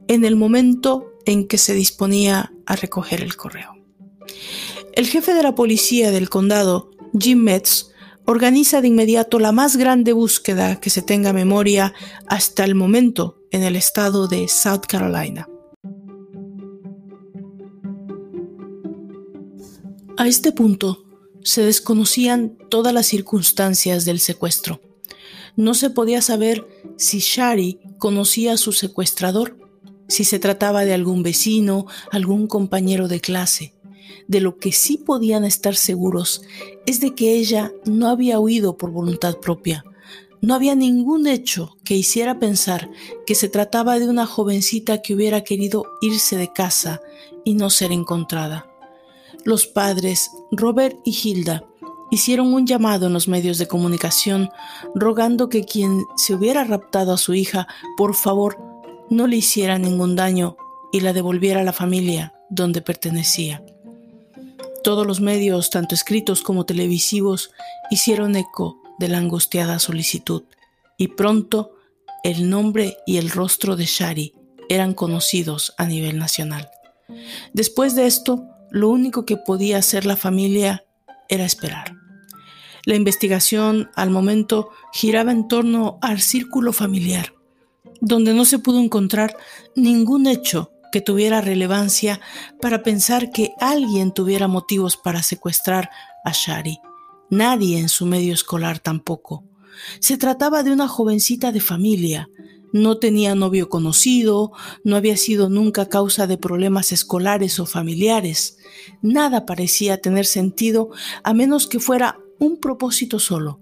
en 0.07 0.25
el 0.25 0.35
momento 0.35 1.13
en 1.25 1.47
que 1.47 1.59
se 1.59 1.73
disponía 1.73 2.51
a 2.65 2.75
recoger 2.75 3.21
el 3.21 3.35
correo. 3.35 3.77
El 4.93 5.07
jefe 5.07 5.33
de 5.33 5.43
la 5.43 5.55
policía 5.55 6.11
del 6.11 6.29
condado, 6.29 6.91
Jim 7.17 7.39
Metz, 7.39 7.91
organiza 8.25 8.81
de 8.81 8.87
inmediato 8.87 9.37
la 9.37 9.51
más 9.51 9.77
grande 9.77 10.13
búsqueda 10.13 10.79
que 10.79 10.89
se 10.89 11.03
tenga 11.03 11.31
memoria 11.31 11.93
hasta 12.27 12.65
el 12.65 12.73
momento 12.73 13.39
en 13.51 13.61
el 13.61 13.75
estado 13.75 14.27
de 14.27 14.47
South 14.47 14.85
Carolina. 14.87 15.47
A 20.17 20.29
este 20.29 20.53
punto, 20.53 21.03
se 21.43 21.61
desconocían 21.61 22.57
todas 22.69 22.93
las 22.93 23.05
circunstancias 23.05 24.05
del 24.05 24.21
secuestro. 24.21 24.79
No 25.57 25.73
se 25.73 25.89
podía 25.89 26.21
saber 26.21 26.65
si 26.95 27.19
Shari 27.19 27.79
conocía 27.97 28.53
a 28.53 28.57
su 28.57 28.71
secuestrador, 28.71 29.57
si 30.07 30.23
se 30.23 30.39
trataba 30.39 30.85
de 30.85 30.93
algún 30.93 31.21
vecino, 31.21 31.85
algún 32.13 32.47
compañero 32.47 33.09
de 33.09 33.19
clase. 33.19 33.73
De 34.29 34.39
lo 34.39 34.57
que 34.57 34.71
sí 34.71 34.97
podían 34.97 35.43
estar 35.43 35.75
seguros 35.75 36.43
es 36.85 37.01
de 37.01 37.13
que 37.13 37.35
ella 37.35 37.73
no 37.83 38.07
había 38.07 38.39
huido 38.39 38.77
por 38.77 38.91
voluntad 38.91 39.39
propia. 39.41 39.83
No 40.39 40.55
había 40.55 40.75
ningún 40.75 41.27
hecho 41.27 41.75
que 41.83 41.95
hiciera 41.95 42.39
pensar 42.39 42.89
que 43.25 43.35
se 43.35 43.49
trataba 43.49 43.99
de 43.99 44.07
una 44.07 44.25
jovencita 44.25 45.01
que 45.01 45.13
hubiera 45.13 45.43
querido 45.43 45.85
irse 46.01 46.37
de 46.37 46.53
casa 46.53 47.01
y 47.43 47.55
no 47.55 47.69
ser 47.69 47.91
encontrada. 47.91 48.71
Los 49.45 49.67
padres, 49.67 50.31
Robert 50.51 50.97
y 51.05 51.15
Hilda, 51.15 51.63
hicieron 52.09 52.51
un 52.51 52.65
llamado 52.65 53.05
en 53.05 53.13
los 53.13 53.27
medios 53.27 53.59
de 53.59 53.67
comunicación 53.67 54.49
rogando 54.95 55.49
que 55.49 55.63
quien 55.63 56.03
se 56.17 56.33
hubiera 56.33 56.63
raptado 56.63 57.13
a 57.13 57.17
su 57.19 57.35
hija, 57.35 57.67
por 57.95 58.15
favor, 58.15 58.57
no 59.11 59.27
le 59.27 59.37
hiciera 59.37 59.77
ningún 59.77 60.15
daño 60.15 60.57
y 60.91 61.01
la 61.01 61.13
devolviera 61.13 61.61
a 61.61 61.63
la 61.63 61.73
familia 61.73 62.33
donde 62.49 62.81
pertenecía. 62.81 63.63
Todos 64.83 65.05
los 65.05 65.21
medios, 65.21 65.69
tanto 65.69 65.93
escritos 65.93 66.41
como 66.41 66.65
televisivos, 66.65 67.51
hicieron 67.91 68.35
eco 68.35 68.81
de 68.97 69.09
la 69.09 69.19
angustiada 69.19 69.77
solicitud, 69.77 70.43
y 70.97 71.09
pronto 71.09 71.75
el 72.23 72.49
nombre 72.49 72.97
y 73.05 73.17
el 73.17 73.29
rostro 73.29 73.75
de 73.75 73.85
Shari 73.85 74.33
eran 74.69 74.95
conocidos 74.95 75.75
a 75.77 75.85
nivel 75.85 76.17
nacional. 76.17 76.71
Después 77.53 77.93
de 77.95 78.07
esto, 78.07 78.47
lo 78.71 78.89
único 78.89 79.25
que 79.25 79.37
podía 79.37 79.77
hacer 79.77 80.05
la 80.05 80.15
familia 80.15 80.85
era 81.29 81.45
esperar. 81.45 81.95
La 82.85 82.95
investigación 82.95 83.89
al 83.95 84.11
momento 84.11 84.69
giraba 84.93 85.31
en 85.31 85.47
torno 85.47 85.97
al 86.01 86.21
círculo 86.21 86.71
familiar, 86.71 87.33
donde 87.99 88.33
no 88.33 88.45
se 88.45 88.59
pudo 88.59 88.79
encontrar 88.79 89.35
ningún 89.75 90.27
hecho 90.27 90.71
que 90.91 91.01
tuviera 91.01 91.41
relevancia 91.41 92.21
para 92.61 92.83
pensar 92.83 93.31
que 93.31 93.53
alguien 93.59 94.13
tuviera 94.13 94.47
motivos 94.47 94.97
para 94.97 95.23
secuestrar 95.23 95.89
a 96.23 96.31
Shari. 96.31 96.79
Nadie 97.29 97.79
en 97.79 97.89
su 97.89 98.05
medio 98.05 98.33
escolar 98.33 98.79
tampoco. 98.79 99.43
Se 99.99 100.17
trataba 100.17 100.63
de 100.63 100.71
una 100.71 100.87
jovencita 100.87 101.51
de 101.51 101.59
familia. 101.59 102.29
No 102.71 102.97
tenía 102.97 103.35
novio 103.35 103.69
conocido, 103.69 104.51
no 104.83 104.95
había 104.95 105.17
sido 105.17 105.49
nunca 105.49 105.87
causa 105.87 106.27
de 106.27 106.37
problemas 106.37 106.91
escolares 106.91 107.59
o 107.59 107.65
familiares. 107.65 108.57
Nada 109.01 109.45
parecía 109.45 110.01
tener 110.01 110.25
sentido 110.25 110.89
a 111.23 111.33
menos 111.33 111.67
que 111.67 111.79
fuera 111.79 112.19
un 112.39 112.57
propósito 112.57 113.19
solo, 113.19 113.59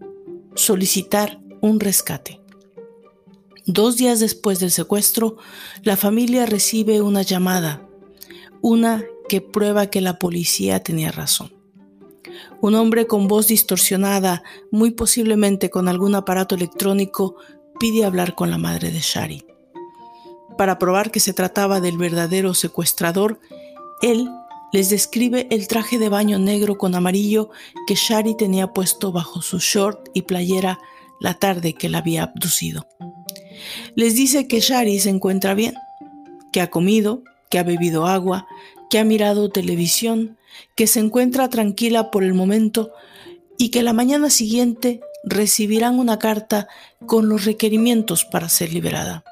solicitar 0.56 1.42
un 1.62 1.80
rescate. 1.80 2.42
Dos 3.66 3.96
días 3.96 4.20
después 4.20 4.60
del 4.60 4.72
secuestro, 4.72 5.38
la 5.84 5.96
familia 5.96 6.46
recibe 6.46 7.02
una 7.02 7.22
llamada, 7.22 7.88
una 8.62 9.06
que 9.30 9.40
prueba 9.40 9.88
que 9.88 10.02
la 10.02 10.20
policía 10.20 10.84
tenía 10.84 11.12
razón. 11.12 11.54
Un 12.62 12.76
hombre 12.76 13.08
con 13.08 13.28
voz 13.28 13.48
distorsionada, 13.48 14.44
muy 14.72 14.92
posiblemente 14.92 15.70
con 15.70 15.88
algún 15.88 16.16
aparato 16.16 16.56
electrónico, 16.56 17.36
pide 17.84 18.06
hablar 18.06 18.34
con 18.34 18.50
la 18.50 18.58
madre 18.58 18.92
de 18.92 19.02
Shari. 19.02 19.44
Para 20.58 20.80
probar 20.80 21.12
que 21.12 21.20
se 21.20 21.34
trataba 21.34 21.82
del 21.82 21.98
verdadero 21.98 22.54
secuestrador, 22.54 23.42
él 24.02 24.30
les 24.72 24.90
describe 24.90 25.48
el 25.52 25.68
traje 25.68 26.00
de 26.00 26.08
baño 26.08 26.40
negro 26.40 26.78
con 26.78 26.96
amarillo 26.96 27.50
que 27.86 27.96
Shari 27.96 28.38
tenía 28.38 28.68
puesto 28.68 29.12
bajo 29.12 29.42
su 29.42 29.60
short 29.60 30.08
y 30.13 30.22
playera 30.22 30.80
la 31.20 31.34
tarde 31.34 31.74
que 31.74 31.90
la 31.90 31.98
había 31.98 32.24
abducido. 32.24 32.88
Les 33.96 34.16
dice 34.16 34.48
que 34.48 34.62
Shari 34.62 34.98
se 35.00 35.10
encuentra 35.10 35.54
bien, 35.54 35.74
que 36.54 36.62
ha 36.62 36.70
comido, 36.70 37.25
que 37.50 37.60
ha 37.60 37.63
bebido 37.63 38.06
agua, 38.06 38.48
que 38.90 38.98
ha 38.98 39.04
mirado 39.04 39.50
televisión, 39.50 40.38
que 40.75 40.88
se 40.88 41.02
encuentra 41.02 41.50
tranquila 41.50 42.12
por 42.12 42.24
el 42.24 42.34
momento 42.34 42.94
y 43.58 43.72
que 43.72 43.84
la 43.84 43.92
mañana 43.92 44.30
siguiente 44.30 45.02
recibirán 45.24 46.00
una 46.00 46.20
carta 46.20 46.68
con 47.06 47.30
los 47.30 47.46
requerimientos 47.46 48.25
para 48.25 48.50
ser 48.50 48.74
liberada. 48.74 49.24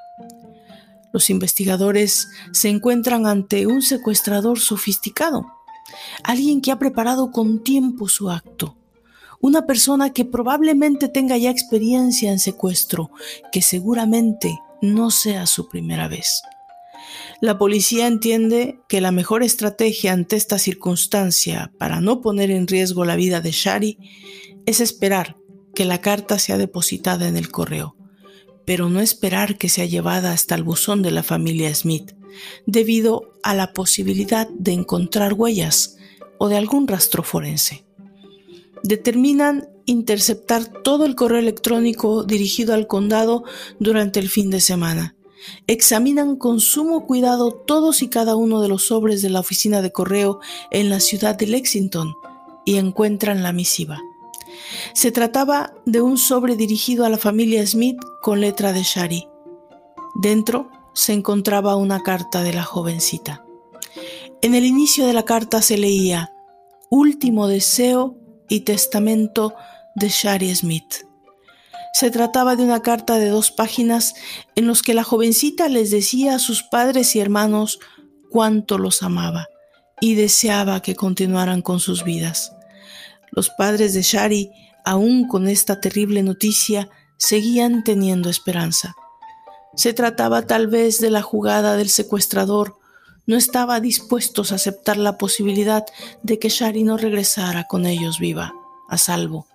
Los 1.14 1.30
investigadores 1.30 2.30
se 2.54 2.70
encuentran 2.70 3.28
ante 3.28 3.68
un 3.68 3.82
secuestrador 3.82 4.60
sofisticado, 4.60 5.46
alguien 6.24 6.62
que 6.62 6.72
ha 6.72 6.80
preparado 6.80 7.32
con 7.32 7.64
tiempo 7.64 8.08
su 8.08 8.30
acto, 8.30 8.78
una 9.42 9.66
persona 9.66 10.14
que 10.14 10.24
probablemente 10.24 11.10
tenga 11.10 11.38
ya 11.38 11.50
experiencia 11.50 12.32
en 12.32 12.40
secuestro, 12.40 13.12
que 13.52 13.62
seguramente 13.62 14.58
no 14.82 15.12
sea 15.12 15.48
su 15.48 15.68
primera 15.68 16.08
vez. 16.08 16.44
La 17.42 17.58
policía 17.58 18.08
entiende 18.08 18.80
que 18.88 19.02
la 19.02 19.12
mejor 19.12 19.44
estrategia 19.44 20.14
ante 20.14 20.36
esta 20.36 20.60
circunstancia 20.60 21.72
para 21.78 22.00
no 22.00 22.22
poner 22.22 22.52
en 22.52 22.68
riesgo 22.68 23.04
la 23.04 23.16
vida 23.16 23.42
de 23.42 23.52
Shari 23.52 23.98
es 24.66 24.80
esperar 24.80 25.38
que 25.74 25.86
la 25.86 26.02
carta 26.02 26.40
sea 26.40 26.58
depositada 26.58 27.28
en 27.28 27.38
el 27.38 27.50
correo 27.50 27.96
pero 28.66 28.90
no 28.90 29.00
esperar 29.00 29.58
que 29.58 29.70
sea 29.70 29.86
llevada 29.86 30.32
hasta 30.32 30.56
el 30.56 30.64
buzón 30.64 31.02
de 31.02 31.12
la 31.12 31.24
familia 31.24 31.74
Smith, 31.74 32.14
debido 32.66 33.34
a 33.44 33.54
la 33.54 33.74
posibilidad 33.74 34.48
de 34.48 34.74
encontrar 34.74 35.34
huellas 35.34 35.98
o 36.38 36.50
de 36.50 36.58
algún 36.58 36.88
rastro 36.88 37.24
forense. 37.24 37.86
Determinan 38.84 39.68
interceptar 39.86 40.66
todo 40.84 41.06
el 41.06 41.16
correo 41.16 41.40
electrónico 41.40 42.24
dirigido 42.24 42.74
al 42.74 42.88
condado 42.88 43.44
durante 43.80 44.20
el 44.20 44.30
fin 44.30 44.50
de 44.50 44.62
semana. 44.62 45.16
Examinan 45.68 46.36
con 46.36 46.60
sumo 46.60 47.06
cuidado 47.06 47.52
todos 47.52 48.02
y 48.04 48.10
cada 48.10 48.36
uno 48.36 48.62
de 48.62 48.70
los 48.70 48.86
sobres 48.86 49.22
de 49.22 49.30
la 49.30 49.40
oficina 49.40 49.82
de 49.82 49.92
correo 49.92 50.40
en 50.70 50.90
la 50.90 51.00
ciudad 51.00 51.36
de 51.36 51.48
Lexington 51.48 52.14
y 52.64 52.78
encuentran 52.78 53.44
la 53.44 53.52
misiva. 53.52 54.00
Se 54.94 55.12
trataba 55.12 55.74
de 55.86 56.02
un 56.02 56.18
sobre 56.18 56.56
dirigido 56.56 57.06
a 57.06 57.10
la 57.10 57.18
familia 57.18 57.66
Smith 57.66 57.98
con 58.22 58.42
letra 58.42 58.74
de 58.74 58.84
Shari. 58.84 59.28
Dentro 60.16 60.70
se 60.94 61.14
encontraba 61.14 61.76
una 61.76 62.04
carta 62.04 62.44
de 62.44 62.54
la 62.54 62.64
jovencita. 62.64 63.46
En 64.42 64.56
el 64.56 64.66
inicio 64.66 65.06
de 65.06 65.14
la 65.14 65.24
carta 65.24 65.62
se 65.62 65.78
leía 65.78 66.32
Último 66.90 67.48
deseo 67.48 68.18
y 68.50 68.62
testamento 68.62 69.54
de 69.96 70.10
Shari 70.10 70.54
Smith. 70.54 71.06
Se 71.94 72.12
trataba 72.12 72.56
de 72.56 72.64
una 72.64 72.82
carta 72.82 73.18
de 73.18 73.30
dos 73.30 73.52
páginas 73.52 74.14
en 74.56 74.68
los 74.68 74.82
que 74.82 74.94
la 74.94 75.04
jovencita 75.04 75.70
les 75.70 75.92
decía 75.92 76.36
a 76.36 76.40
sus 76.40 76.64
padres 76.64 77.16
y 77.16 77.20
hermanos 77.20 77.80
cuánto 78.30 78.78
los 78.78 79.04
amaba 79.04 79.48
y 80.02 80.16
deseaba 80.16 80.82
que 80.82 80.96
continuaran 80.96 81.62
con 81.62 81.80
sus 81.80 82.04
vidas. 82.04 82.54
Los 83.32 83.50
padres 83.50 83.94
de 83.94 84.02
Shari, 84.02 84.52
aún 84.84 85.28
con 85.28 85.48
esta 85.48 85.80
terrible 85.80 86.22
noticia, 86.24 86.90
seguían 87.18 87.84
teniendo 87.84 88.30
esperanza. 88.30 88.96
Se 89.76 89.94
trataba 89.94 90.42
tal 90.44 90.68
vez 90.68 91.00
de 91.00 91.10
la 91.10 91.22
jugada 91.22 91.78
del 91.78 91.90
secuestrador. 91.90 92.78
No 93.26 93.38
estaba 93.38 93.80
dispuestos 93.80 94.52
a 94.52 94.56
aceptar 94.56 94.98
la 94.98 95.18
posibilidad 95.18 95.86
de 96.24 96.40
que 96.40 96.50
Shari 96.50 96.84
no 96.84 96.98
regresara 96.98 97.66
con 97.66 97.86
ellos 97.86 98.20
viva, 98.20 98.54
a 98.90 98.98
salvo. 98.98 99.48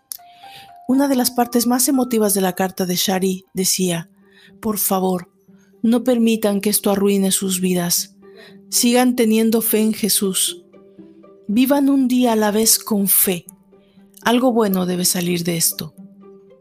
Una 0.88 1.08
de 1.08 1.16
las 1.16 1.30
partes 1.32 1.66
más 1.66 1.88
emotivas 1.88 2.32
de 2.32 2.40
la 2.40 2.54
carta 2.54 2.86
de 2.86 2.94
Shari 2.94 3.44
decía, 3.52 4.08
Por 4.60 4.78
favor, 4.78 5.30
no 5.82 6.04
permitan 6.04 6.60
que 6.60 6.70
esto 6.70 6.90
arruine 6.90 7.32
sus 7.32 7.60
vidas. 7.60 8.16
Sigan 8.70 9.16
teniendo 9.16 9.60
fe 9.60 9.80
en 9.80 9.92
Jesús. 9.92 10.64
Vivan 11.48 11.90
un 11.90 12.08
día 12.08 12.32
a 12.32 12.36
la 12.36 12.52
vez 12.52 12.78
con 12.78 13.08
fe. 13.08 13.46
Algo 14.26 14.50
bueno 14.50 14.86
debe 14.86 15.04
salir 15.04 15.44
de 15.44 15.56
esto. 15.56 15.94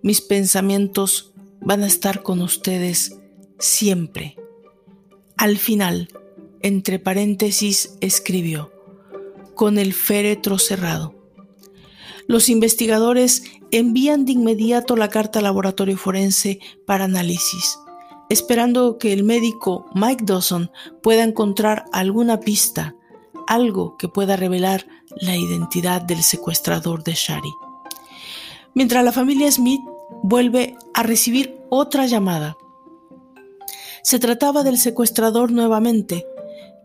Mis 0.03 0.21
pensamientos 0.21 1.33
van 1.61 1.81
a 1.81 1.87
estar 1.87 2.21
con 2.21 2.43
ustedes 2.43 3.17
siempre. 3.57 4.37
Al 5.35 5.57
final, 5.57 6.09
entre 6.61 6.99
paréntesis, 6.99 7.97
escribió, 8.01 8.71
con 9.55 9.79
el 9.79 9.93
féretro 9.93 10.59
cerrado. 10.59 11.15
Los 12.27 12.49
investigadores 12.49 13.41
envían 13.71 14.25
de 14.25 14.33
inmediato 14.33 14.95
la 14.95 15.09
carta 15.09 15.39
al 15.39 15.45
laboratorio 15.45 15.97
forense 15.97 16.59
para 16.85 17.05
análisis, 17.05 17.79
esperando 18.29 18.99
que 18.99 19.11
el 19.11 19.23
médico 19.23 19.89
Mike 19.95 20.23
Dawson 20.23 20.69
pueda 21.01 21.23
encontrar 21.23 21.85
alguna 21.91 22.41
pista 22.41 22.93
algo 23.47 23.97
que 23.97 24.07
pueda 24.07 24.35
revelar 24.35 24.85
la 25.21 25.35
identidad 25.35 26.01
del 26.01 26.23
secuestrador 26.23 27.03
de 27.03 27.13
Shari. 27.13 27.53
Mientras 28.73 29.03
la 29.03 29.11
familia 29.11 29.51
Smith 29.51 29.81
vuelve 30.23 30.75
a 30.93 31.03
recibir 31.03 31.57
otra 31.69 32.05
llamada. 32.05 32.57
Se 34.03 34.19
trataba 34.19 34.63
del 34.63 34.77
secuestrador 34.77 35.51
nuevamente, 35.51 36.25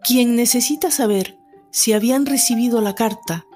quien 0.03 0.37
necesita 0.37 0.91
saber 0.91 1.37
si 1.71 1.93
habían 1.93 2.27
recibido 2.27 2.81
la 2.81 2.95
carta, 2.95 3.47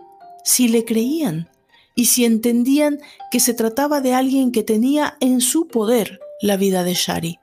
si 0.44 0.68
le 0.68 0.84
creían 0.84 1.48
y 1.94 2.06
si 2.06 2.24
entendían 2.24 2.98
que 3.30 3.40
se 3.40 3.54
trataba 3.54 4.00
de 4.00 4.14
alguien 4.14 4.52
que 4.52 4.62
tenía 4.62 5.16
en 5.20 5.40
su 5.40 5.68
poder 5.68 6.20
la 6.42 6.56
vida 6.56 6.84
de 6.84 6.94
Shari. 6.94 7.38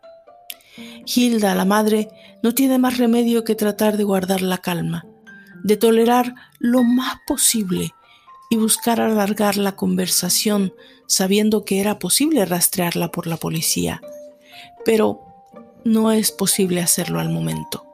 Hilda, 1.06 1.56
la 1.56 1.66
madre, 1.66 2.10
no 2.44 2.54
tiene 2.54 2.78
más 2.78 2.98
remedio 2.98 3.44
que 3.44 3.56
tratar 3.56 3.98
de 3.98 4.04
guardar 4.04 4.42
la 4.42 4.60
calma 4.60 5.06
de 5.64 5.78
tolerar 5.78 6.36
lo 6.60 6.84
más 6.84 7.18
posible 7.28 7.94
y 8.50 8.58
buscar 8.58 9.00
alargar 9.00 9.58
la 9.58 9.76
conversación 9.76 10.74
sabiendo 11.08 11.66
que 11.66 11.80
era 11.80 12.00
posible 12.00 12.46
rastrearla 12.46 13.12
por 13.12 13.28
la 13.28 13.38
policía. 13.38 14.02
Pero 14.86 15.22
no 15.84 16.12
es 16.12 16.32
posible 16.32 16.82
hacerlo 16.82 17.20
al 17.20 17.30
momento. 17.30 17.86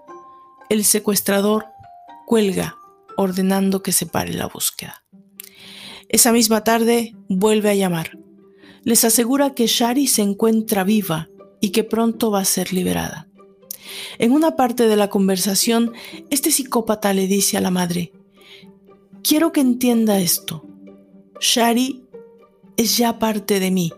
El 0.69 0.84
secuestrador 0.84 1.65
cuelga 2.25 2.75
ordenando 3.15 3.82
que 3.82 3.91
se 3.91 4.06
pare 4.06 4.34
la 4.34 4.47
búsqueda. 4.47 5.03
Esa 6.10 6.32
misma 6.32 6.63
tarde 6.63 7.15
vuelve 7.27 7.69
a 7.69 7.75
llamar. 7.75 8.17
Les 8.84 9.03
asegura 9.03 9.53
que 9.53 9.67
Shari 9.67 10.08
se 10.08 10.21
encuentra 10.21 10.84
viva 10.84 11.30
y 11.60 11.71
que 11.71 11.84
pronto 11.84 12.32
va 12.32 12.41
a 12.41 12.45
ser 12.45 12.71
liberada. 12.73 13.27
En 14.17 14.32
una 14.32 14.56
parte 14.56 14.88
de 14.88 14.95
la 14.95 15.10
conversación, 15.10 15.93
este 16.30 16.52
psicópata 16.52 17.13
le 17.13 17.28
dice 17.28 17.58
a 17.58 17.62
la 17.62 17.71
madre, 17.71 18.12
quiero 19.23 19.52
que 19.52 19.62
entienda 19.62 20.19
esto. 20.19 20.65
Shari 21.39 22.04
es 22.78 22.97
ya 22.97 23.19
parte 23.19 23.60
de 23.60 23.71
mí, 23.71 23.93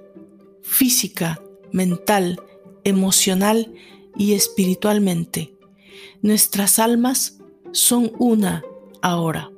física, 0.62 1.42
mental, 1.72 2.42
emocional 2.84 3.74
y 4.18 4.34
espiritualmente. 4.34 5.54
Nuestras 6.22 6.80
almas 6.80 7.40
son 7.72 8.12
una 8.20 8.64
ahora. 9.02 9.52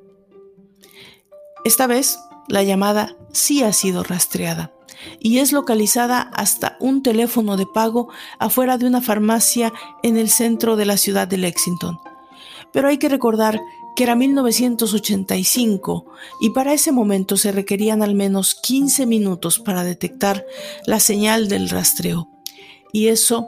Esta 1.64 1.88
vez, 1.88 2.20
la 2.48 2.64
llamada 2.64 3.16
sí 3.32 3.64
ha 3.64 3.72
sido 3.74 4.04
rastreada 4.04 4.74
y 5.20 5.40
es 5.40 5.52
localizada 5.52 6.22
hasta 6.34 6.78
un 6.80 7.04
teléfono 7.04 7.58
de 7.58 7.66
pago 7.66 8.10
afuera 8.40 8.78
de 8.78 8.86
una 8.86 9.02
farmacia 9.02 9.74
en 10.04 10.18
el 10.18 10.30
centro 10.30 10.76
de 10.76 10.86
la 10.86 10.98
ciudad 10.98 11.28
de 11.28 11.38
Lexington. 11.38 12.00
Pero 12.72 12.88
hay 12.88 12.98
que 12.98 13.10
recordar 13.10 13.60
que 13.96 14.04
era 14.04 14.16
1985 14.16 16.06
y 16.40 16.52
para 16.52 16.74
ese 16.74 16.92
momento 16.92 17.38
se 17.38 17.52
requerían 17.52 18.04
al 18.04 18.16
menos 18.16 18.56
15 18.56 19.06
minutos 19.06 19.60
para 19.60 19.84
detectar 19.84 20.46
la 20.86 21.00
señal 21.00 21.50
del 21.50 21.70
rastreo. 21.70 22.30
Y 22.94 23.08
eso 23.08 23.48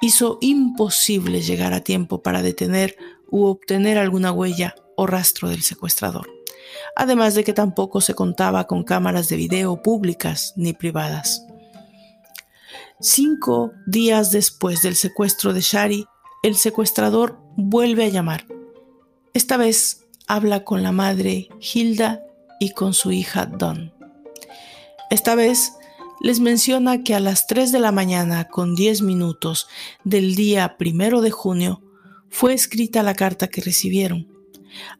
hizo 0.00 0.38
imposible 0.40 1.42
llegar 1.42 1.72
a 1.72 1.80
tiempo 1.80 2.22
para 2.22 2.42
detener 2.42 2.96
u 3.30 3.44
obtener 3.44 3.98
alguna 3.98 4.32
huella 4.32 4.74
o 4.96 5.06
rastro 5.06 5.48
del 5.48 5.62
secuestrador 5.62 6.43
además 6.96 7.34
de 7.34 7.44
que 7.44 7.52
tampoco 7.52 8.00
se 8.00 8.14
contaba 8.14 8.66
con 8.66 8.84
cámaras 8.84 9.28
de 9.28 9.36
video 9.36 9.82
públicas 9.82 10.52
ni 10.56 10.72
privadas. 10.72 11.46
Cinco 13.00 13.72
días 13.86 14.30
después 14.30 14.82
del 14.82 14.94
secuestro 14.94 15.52
de 15.52 15.60
Shari, 15.60 16.06
el 16.42 16.56
secuestrador 16.56 17.38
vuelve 17.56 18.04
a 18.04 18.08
llamar. 18.08 18.46
Esta 19.32 19.56
vez 19.56 20.06
habla 20.26 20.64
con 20.64 20.82
la 20.82 20.92
madre 20.92 21.48
Hilda 21.60 22.22
y 22.60 22.70
con 22.70 22.94
su 22.94 23.12
hija 23.12 23.46
Dawn. 23.46 23.92
Esta 25.10 25.34
vez 25.34 25.72
les 26.20 26.40
menciona 26.40 27.02
que 27.02 27.14
a 27.14 27.20
las 27.20 27.46
3 27.46 27.72
de 27.72 27.80
la 27.80 27.92
mañana 27.92 28.48
con 28.48 28.74
10 28.74 29.02
minutos 29.02 29.68
del 30.04 30.34
día 30.34 30.76
primero 30.78 31.20
de 31.20 31.30
junio 31.30 31.82
fue 32.30 32.54
escrita 32.54 33.02
la 33.02 33.14
carta 33.14 33.48
que 33.48 33.60
recibieron. 33.60 34.28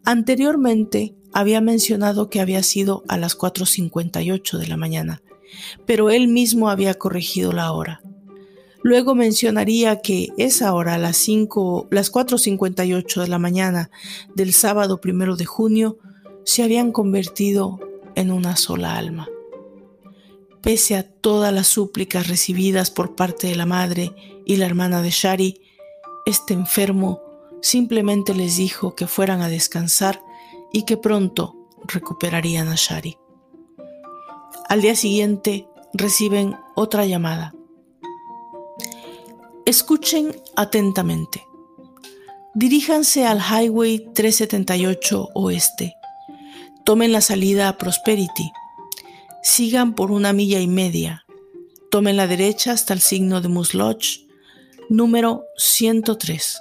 Anteriormente 0.05 1.15
había 1.35 1.61
mencionado 1.61 2.31
que 2.31 2.41
había 2.41 2.63
sido 2.63 3.03
a 3.09 3.19
las 3.19 3.37
4.58 3.37 4.57
de 4.57 4.69
la 4.69 4.77
mañana, 4.77 5.21
pero 5.85 6.11
él 6.11 6.29
mismo 6.29 6.71
había 6.71 6.95
corregido 6.95 7.53
la 7.53 7.73
hora. 7.73 8.01
Luego 8.83 9.15
mencionaría 9.15 10.01
que 10.01 10.29
esa 10.39 10.73
hora, 10.75 10.97
las, 10.97 11.17
5, 11.17 11.89
las 11.91 12.13
4.58 12.13 13.23
de 13.23 13.29
la 13.29 13.39
mañana 13.39 13.91
del 14.35 14.53
sábado 14.53 15.01
primero 15.01 15.35
de 15.37 15.45
junio, 15.45 15.99
se 16.45 16.63
habían 16.63 16.93
convertido 16.93 17.81
en 18.15 18.31
una 18.31 18.57
sola 18.57 18.97
alma. 18.97 19.29
Pese 20.63 20.97
a 20.97 21.03
todas 21.03 21.53
las 21.53 21.67
súplicas 21.67 22.29
recibidas 22.29 22.91
por 22.91 23.17
parte 23.17 23.49
de 23.49 23.57
la 23.57 23.67
madre 23.67 24.15
y 24.47 24.57
la 24.57 24.67
hermana 24.67 25.03
de 25.03 25.11
Shari, 25.11 25.61
este 26.27 26.55
enfermo 26.55 27.21
simplemente 27.61 28.35
les 28.35 28.57
dijo 28.57 28.95
que 28.95 29.07
fueran 29.07 29.41
a 29.41 29.49
descansar 29.49 30.21
y 30.75 30.83
que 30.83 30.97
pronto 30.97 31.57
recuperarían 31.87 32.69
a 32.69 32.75
Shari. 32.75 33.17
Al 34.69 34.83
día 34.83 34.97
siguiente 34.97 35.69
reciben 35.93 36.57
otra 36.75 37.07
llamada. 37.07 37.55
Escuchen 39.65 40.35
atentamente. 40.57 41.47
Diríjanse 42.55 43.25
al 43.25 43.39
Highway 43.39 44.01
378 44.15 45.29
Oeste. 45.35 45.95
Tomen 46.85 47.13
la 47.13 47.21
salida 47.21 47.69
a 47.69 47.79
Prosperity. 47.79 48.51
Sigan 49.45 49.95
por 49.95 50.11
una 50.11 50.33
milla 50.33 50.59
y 50.61 50.67
media. 50.67 51.25
Tomen 51.91 52.17
la 52.17 52.27
derecha 52.27 52.73
hasta 52.73 52.95
el 52.95 53.01
signo 53.01 53.41
de 53.41 53.49
Moose 53.49 53.79
número 54.89 55.45
103. 55.57 56.61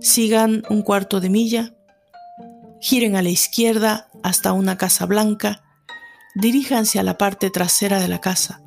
Sigan 0.00 0.62
un 0.70 0.82
cuarto 0.82 1.20
de 1.20 1.30
milla 1.30 1.74
giren 2.84 3.16
a 3.16 3.22
la 3.22 3.30
izquierda 3.30 4.10
hasta 4.22 4.52
una 4.52 4.76
casa 4.76 5.06
blanca, 5.06 5.64
diríjanse 6.34 6.98
a 6.98 7.02
la 7.02 7.16
parte 7.16 7.48
trasera 7.48 7.98
de 7.98 8.08
la 8.08 8.20
casa. 8.20 8.62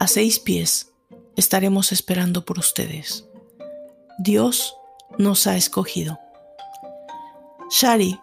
A 0.00 0.08
seis 0.08 0.40
pies 0.40 0.92
estaremos 1.36 1.92
esperando 1.92 2.44
por 2.44 2.58
ustedes. 2.58 3.28
Dios 4.18 4.74
nos 5.16 5.46
ha 5.46 5.56
escogido. 5.56 6.18
Shari 7.70 8.18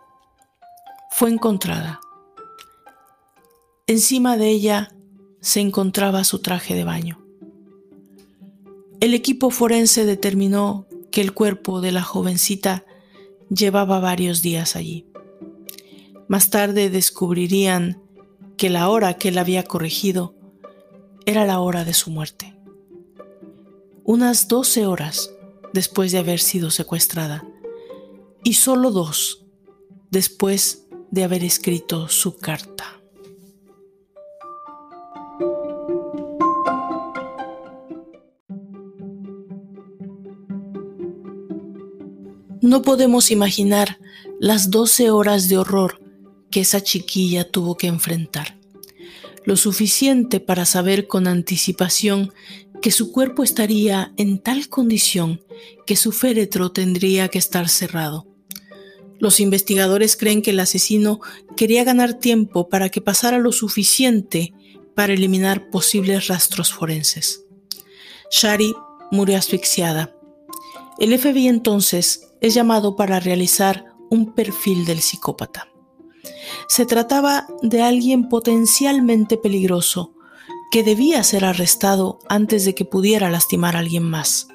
fue 1.11 1.29
encontrada. 1.29 2.01
Encima 3.87 4.35
de 4.35 4.49
ella 4.49 4.93
se 5.39 5.61
encontraba 5.61 6.25
su 6.25 6.39
traje 6.39 6.75
de 6.75 6.83
baño. 6.83 7.25
El 8.99 9.13
equipo 9.13 9.51
forense 9.51 10.03
determinó 10.03 10.85
que 11.11 11.21
el 11.21 11.33
cuerpo 11.33 11.79
de 11.79 11.93
la 11.93 12.03
jovencita 12.03 12.83
llevaba 13.49 13.99
varios 13.99 14.41
días 14.41 14.75
allí. 14.75 15.05
Más 16.27 16.49
tarde 16.49 16.89
descubrirían 16.89 18.01
que 18.57 18.69
la 18.69 18.89
hora 18.89 19.13
que 19.15 19.29
él 19.29 19.37
había 19.37 19.63
corregido 19.63 20.35
era 21.25 21.45
la 21.45 21.59
hora 21.59 21.85
de 21.85 21.93
su 21.93 22.09
muerte. 22.09 22.55
Unas 24.03 24.47
doce 24.47 24.85
horas 24.85 25.31
después 25.73 26.11
de 26.11 26.19
haber 26.19 26.39
sido 26.39 26.71
secuestrada 26.71 27.45
y 28.43 28.53
solo 28.53 28.91
dos 28.91 29.45
después 30.09 30.87
de 31.11 31.23
haber 31.23 31.43
escrito 31.43 32.07
su 32.07 32.37
carta. 32.37 32.96
No 42.77 42.83
podemos 42.83 43.31
imaginar 43.31 43.97
las 44.39 44.69
12 44.69 45.09
horas 45.09 45.49
de 45.49 45.57
horror 45.57 45.99
que 46.51 46.59
esa 46.59 46.79
chiquilla 46.79 47.49
tuvo 47.49 47.75
que 47.75 47.87
enfrentar. 47.87 48.59
Lo 49.45 49.57
suficiente 49.57 50.39
para 50.39 50.63
saber 50.63 51.07
con 51.07 51.25
anticipación 51.25 52.31
que 52.79 52.91
su 52.91 53.11
cuerpo 53.11 53.41
estaría 53.41 54.13
en 54.15 54.37
tal 54.37 54.69
condición 54.69 55.41
que 55.87 55.95
su 55.95 56.11
féretro 56.11 56.71
tendría 56.71 57.29
que 57.29 57.39
estar 57.39 57.67
cerrado. 57.67 58.27
Los 59.17 59.39
investigadores 59.39 60.15
creen 60.15 60.43
que 60.43 60.51
el 60.51 60.59
asesino 60.59 61.19
quería 61.55 61.83
ganar 61.83 62.19
tiempo 62.19 62.69
para 62.69 62.89
que 62.89 63.01
pasara 63.01 63.39
lo 63.39 63.53
suficiente 63.53 64.53
para 64.93 65.13
eliminar 65.13 65.71
posibles 65.71 66.27
rastros 66.27 66.71
forenses. 66.71 67.43
Shari 68.29 68.75
murió 69.09 69.35
asfixiada. 69.39 70.13
El 70.99 71.17
FBI 71.17 71.47
entonces 71.47 72.26
es 72.41 72.53
llamado 72.53 72.95
para 72.95 73.19
realizar 73.19 73.85
un 74.09 74.33
perfil 74.33 74.85
del 74.85 75.01
psicópata. 75.01 75.67
Se 76.67 76.85
trataba 76.85 77.47
de 77.61 77.81
alguien 77.81 78.29
potencialmente 78.29 79.37
peligroso 79.37 80.13
que 80.71 80.83
debía 80.83 81.23
ser 81.23 81.45
arrestado 81.45 82.19
antes 82.27 82.65
de 82.65 82.75
que 82.75 82.85
pudiera 82.85 83.29
lastimar 83.29 83.75
a 83.75 83.79
alguien 83.79 84.03
más. 84.03 84.47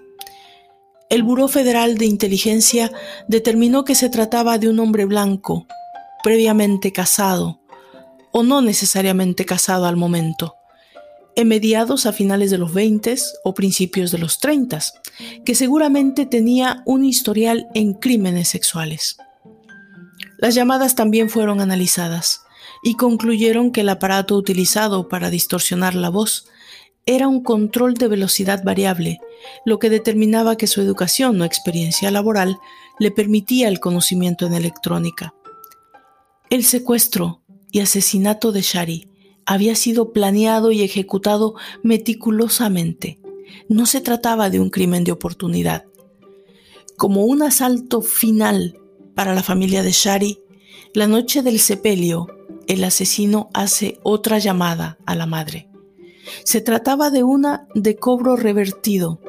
El 1.08 1.22
Buró 1.22 1.48
Federal 1.48 1.98
de 1.98 2.06
Inteligencia 2.06 2.90
determinó 3.28 3.84
que 3.84 3.94
se 3.94 4.08
trataba 4.08 4.58
de 4.58 4.68
un 4.68 4.78
hombre 4.80 5.04
blanco, 5.04 5.66
previamente 6.22 6.92
casado, 6.92 7.60
o 8.32 8.42
no 8.42 8.62
necesariamente 8.62 9.44
casado 9.44 9.86
al 9.86 9.96
momento, 9.96 10.54
en 11.36 11.48
mediados 11.48 12.06
a 12.06 12.12
finales 12.12 12.50
de 12.50 12.58
los 12.58 12.72
20 12.72 13.16
o 13.44 13.54
principios 13.54 14.10
de 14.10 14.18
los 14.18 14.38
30, 14.38 14.80
que 15.44 15.54
seguramente 15.54 16.26
tenía 16.26 16.82
un 16.86 17.04
historial 17.04 17.68
en 17.74 17.94
crímenes 17.94 18.48
sexuales. 18.48 19.16
Las 20.38 20.54
llamadas 20.54 20.94
también 20.94 21.30
fueron 21.30 21.60
analizadas 21.60 22.42
y 22.82 22.96
concluyeron 22.96 23.70
que 23.70 23.82
el 23.82 23.88
aparato 23.88 24.36
utilizado 24.36 25.08
para 25.08 25.30
distorsionar 25.30 25.94
la 25.94 26.10
voz 26.10 26.46
era 27.06 27.28
un 27.28 27.42
control 27.42 27.94
de 27.94 28.08
velocidad 28.08 28.62
variable, 28.62 29.20
lo 29.64 29.78
que 29.78 29.90
determinaba 29.90 30.56
que 30.56 30.66
su 30.66 30.80
educación 30.80 31.40
o 31.40 31.44
experiencia 31.44 32.10
laboral 32.10 32.58
le 32.98 33.10
permitía 33.10 33.68
el 33.68 33.80
conocimiento 33.80 34.46
en 34.46 34.54
electrónica. 34.54 35.34
El 36.50 36.64
secuestro 36.64 37.42
y 37.70 37.80
asesinato 37.80 38.52
de 38.52 38.62
Shari 38.62 39.12
había 39.46 39.74
sido 39.74 40.12
planeado 40.12 40.72
y 40.72 40.83
ejecutado 40.83 41.55
meticulosamente. 41.83 43.18
No 43.68 43.87
se 43.87 44.00
trataba 44.00 44.50
de 44.50 44.61
un 44.61 44.70
crimen 44.70 45.05
de 45.05 45.12
oportunidad. 45.12 45.85
Como 46.96 47.24
un 47.24 47.42
asalto 47.42 48.02
final 48.02 48.78
para 49.14 49.35
la 49.35 49.42
familia 49.42 49.83
de 49.83 49.92
Shari, 49.92 50.38
la 50.94 51.07
noche 51.07 51.42
del 51.42 51.59
sepelio, 51.59 52.28
el 52.66 52.85
asesino 52.85 53.50
hace 53.55 53.98
otra 54.02 54.38
llamada 54.38 54.98
a 55.07 55.14
la 55.14 55.26
madre. 55.26 55.68
Se 56.44 56.61
trataba 56.61 57.11
de 57.11 57.22
una 57.22 57.66
de 57.74 57.96
cobro 57.96 58.37
revertido. 58.37 59.20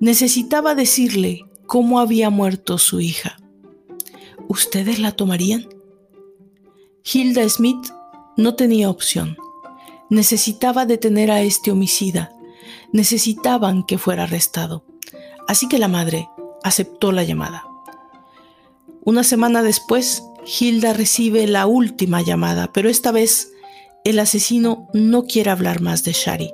Necesitaba 0.00 0.74
decirle 0.74 1.46
cómo 1.66 2.00
había 2.00 2.30
muerto 2.30 2.78
su 2.78 3.00
hija. 3.00 3.38
¿Ustedes 4.48 4.98
la 4.98 5.12
tomarían? 5.12 5.68
Hilda 7.04 7.48
Smith 7.48 7.88
no 8.36 8.54
tenía 8.54 8.90
opción. 8.90 9.36
Necesitaba 10.10 10.86
detener 10.86 11.30
a 11.30 11.40
este 11.42 11.70
homicida. 11.70 12.32
Necesitaban 12.92 13.84
que 13.84 13.98
fuera 13.98 14.24
arrestado. 14.24 14.84
Así 15.48 15.68
que 15.68 15.78
la 15.78 15.88
madre 15.88 16.28
aceptó 16.62 17.12
la 17.12 17.24
llamada. 17.24 17.64
Una 19.04 19.24
semana 19.24 19.62
después, 19.62 20.22
Hilda 20.44 20.92
recibe 20.92 21.46
la 21.46 21.66
última 21.66 22.22
llamada, 22.22 22.72
pero 22.72 22.88
esta 22.88 23.10
vez 23.10 23.52
el 24.04 24.18
asesino 24.18 24.88
no 24.92 25.24
quiere 25.24 25.50
hablar 25.50 25.80
más 25.80 26.04
de 26.04 26.12
Shari. 26.12 26.52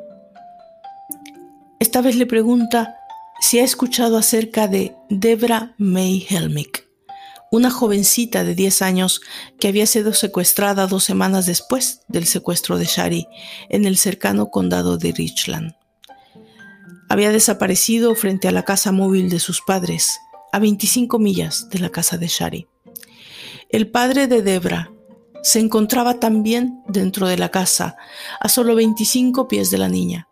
Esta 1.79 2.01
vez 2.01 2.17
le 2.17 2.27
pregunta 2.27 2.97
si 3.41 3.59
ha 3.59 3.65
escuchado 3.65 4.17
acerca 4.17 4.67
de 4.67 4.97
Debra 5.09 5.75
May 5.79 6.27
Helmick, 6.29 6.88
una 7.51 7.71
jovencita 7.71 8.45
de 8.45 8.55
10 8.55 8.83
años 8.83 9.21
que 9.59 9.69
había 9.69 9.87
sido 9.87 10.13
secuestrada 10.13 10.87
dos 10.87 11.05
semanas 11.05 11.47
después 11.47 12.03
del 12.09 12.27
secuestro 12.27 12.79
de 12.79 12.85
Shari 12.85 13.27
en 13.69 13.85
el 13.85 13.97
cercano 13.97 14.51
condado 14.51 14.99
de 14.99 15.13
Richland. 15.13 15.75
Había 17.09 17.33
desaparecido 17.33 18.15
frente 18.15 18.49
a 18.49 18.53
la 18.53 18.65
casa 18.65 18.93
móvil 18.93 19.31
de 19.31 19.41
sus 19.41 19.63
padres 19.63 20.19
a 20.53 20.59
25 20.59 21.19
millas 21.19 21.69
de 21.71 21.79
la 21.79 21.89
casa 21.91 22.19
de 22.19 22.29
Shari. 22.29 22.67
El 23.71 23.91
padre 23.91 24.27
de 24.27 24.43
Debra 24.43 24.93
se 25.43 25.61
encontraba 25.61 26.21
también 26.21 26.83
dentro 26.89 27.29
de 27.29 27.39
la 27.39 27.51
casa, 27.51 27.97
a 28.41 28.49
solo 28.49 28.75
25 28.75 29.49
pies 29.49 29.71
de 29.71 29.79
la 29.79 29.89
niña. 29.89 30.29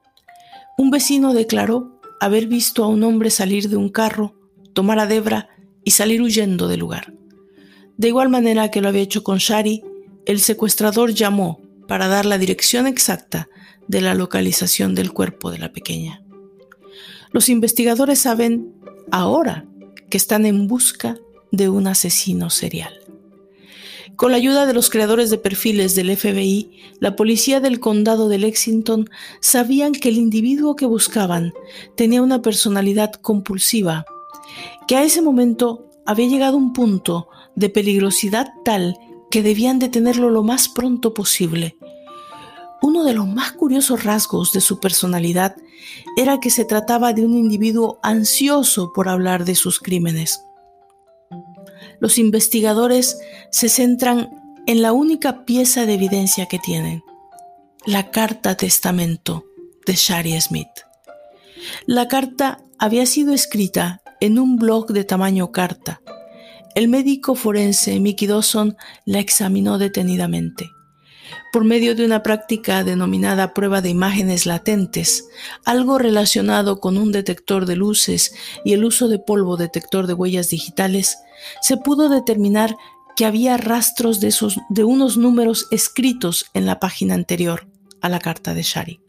Un 0.77 0.91
vecino 0.91 1.33
declaró 1.33 1.99
haber 2.21 2.47
visto 2.47 2.85
a 2.85 2.89
un 2.89 3.03
hombre 3.05 3.31
salir 3.31 3.69
de 3.69 3.77
un 3.77 3.89
carro, 3.89 4.35
tomar 4.75 4.99
a 4.99 5.07
Debra 5.07 5.49
y 5.87 5.93
salir 5.93 6.21
huyendo 6.21 6.67
del 6.67 6.81
lugar. 6.81 7.15
De 7.97 8.09
igual 8.09 8.29
manera 8.29 8.73
que 8.73 8.81
lo 8.81 8.89
había 8.89 9.03
hecho 9.03 9.23
con 9.23 9.39
Shari, 9.39 9.85
el 10.27 10.41
secuestrador 10.41 11.15
llamó 11.15 11.63
para 11.87 12.09
dar 12.09 12.27
la 12.27 12.39
dirección 12.39 12.89
exacta 12.89 13.49
de 13.87 14.01
la 14.01 14.15
localización 14.15 14.97
del 14.97 15.13
cuerpo 15.13 15.53
de 15.53 15.61
la 15.61 15.73
pequeña. 15.73 16.25
Los 17.31 17.49
investigadores 17.49 18.19
saben 18.19 18.75
ahora 19.13 19.65
que 20.11 20.17
están 20.17 20.45
en 20.45 20.67
busca 20.67 21.19
de 21.53 21.69
un 21.69 21.87
asesino 21.87 22.51
serial. 22.51 22.93
Con 24.17 24.33
la 24.33 24.39
ayuda 24.39 24.67
de 24.67 24.75
los 24.75 24.91
creadores 24.91 25.31
de 25.31 25.39
perfiles 25.39 25.95
del 25.95 26.17
FBI, 26.17 26.73
la 26.99 27.15
policía 27.15 27.61
del 27.61 27.79
condado 27.79 28.29
de 28.29 28.39
Lexington 28.39 29.09
sabían 29.39 29.93
que 29.93 30.09
el 30.09 30.17
individuo 30.17 30.75
que 30.75 30.87
buscaban 30.87 31.53
tenía 31.97 32.23
una 32.23 32.43
personalidad 32.43 33.13
compulsiva, 33.13 34.05
que 34.87 34.97
a 34.97 35.03
ese 35.03 35.23
momento 35.23 35.91
había 36.05 36.29
llegado 36.29 36.57
un 36.57 36.73
punto 36.73 37.29
de 37.55 37.69
peligrosidad 37.69 38.53
tal 38.65 38.99
que 39.31 39.43
debían 39.43 39.79
detenerlo 39.79 40.31
lo 40.31 40.43
más 40.43 40.69
pronto 40.69 41.15
posible. 41.15 41.77
Uno 42.83 43.05
de 43.05 43.15
los 43.15 43.27
más 43.27 43.53
curiosos 43.53 44.05
rasgos 44.05 44.53
de 44.53 44.61
su 44.61 44.79
personalidad 44.79 45.57
era 46.17 46.39
que 46.39 46.51
se 46.51 46.65
trataba 46.65 47.13
de 47.13 47.25
un 47.25 47.35
individuo 47.35 47.99
ansioso 48.03 48.93
por 48.93 49.09
hablar 49.09 49.45
de 49.45 49.55
sus 49.55 49.81
crímenes. 49.81 50.41
Los 51.99 52.19
investigadores 52.19 53.19
se 53.51 53.69
centran 53.69 54.31
en 54.67 54.83
la 54.83 54.93
única 54.93 55.45
pieza 55.45 55.87
de 55.87 55.95
evidencia 55.95 56.47
que 56.47 56.59
tienen, 56.59 57.03
la 57.87 58.11
carta 58.11 58.57
testamento 58.57 59.45
de 59.87 59.95
Shari 59.95 60.41
Smith. 60.41 60.69
La 61.87 62.09
carta 62.09 62.61
había 62.79 63.07
sido 63.07 63.33
escrita 63.33 64.03
en 64.21 64.39
un 64.39 64.57
blog 64.57 64.93
de 64.93 65.05
tamaño 65.05 65.53
carta. 65.53 66.01
El 66.75 66.89
médico 66.89 67.35
forense 67.35 67.99
Mickey 68.01 68.29
Dawson 68.29 68.77
la 69.05 69.21
examinó 69.21 69.79
detenidamente 69.79 70.71
por 71.53 71.65
medio 71.65 71.95
de 71.95 72.05
una 72.05 72.23
práctica 72.23 72.85
denominada 72.85 73.55
prueba 73.55 73.81
de 73.81 73.89
imágenes 73.89 74.47
latentes, 74.47 75.29
algo 75.65 75.99
relacionado 75.99 76.81
con 76.81 76.99
un 76.99 77.13
detector 77.13 77.67
de 77.67 77.77
luces 77.77 78.35
y 78.65 78.73
el 78.73 78.85
uso 78.85 79.09
de 79.09 79.19
polvo 79.19 79.57
detector 79.57 80.07
de 80.07 80.15
huellas 80.15 80.51
digitales, 80.51 81.19
se 81.63 81.77
pudo 81.77 82.09
determinar 82.09 82.77
que 83.17 83.25
había 83.25 83.57
rastros 83.57 84.21
de, 84.21 84.29
esos, 84.29 84.59
de 84.69 84.85
unos 84.85 85.17
números 85.17 85.67
escritos 85.71 86.47
en 86.53 86.67
la 86.67 86.79
página 86.79 87.15
anterior 87.15 87.67
a 88.03 88.09
la 88.09 88.19
carta 88.19 88.53
de 88.53 88.63
Shari. 88.63 89.01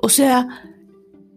O 0.00 0.08
sea, 0.08 0.46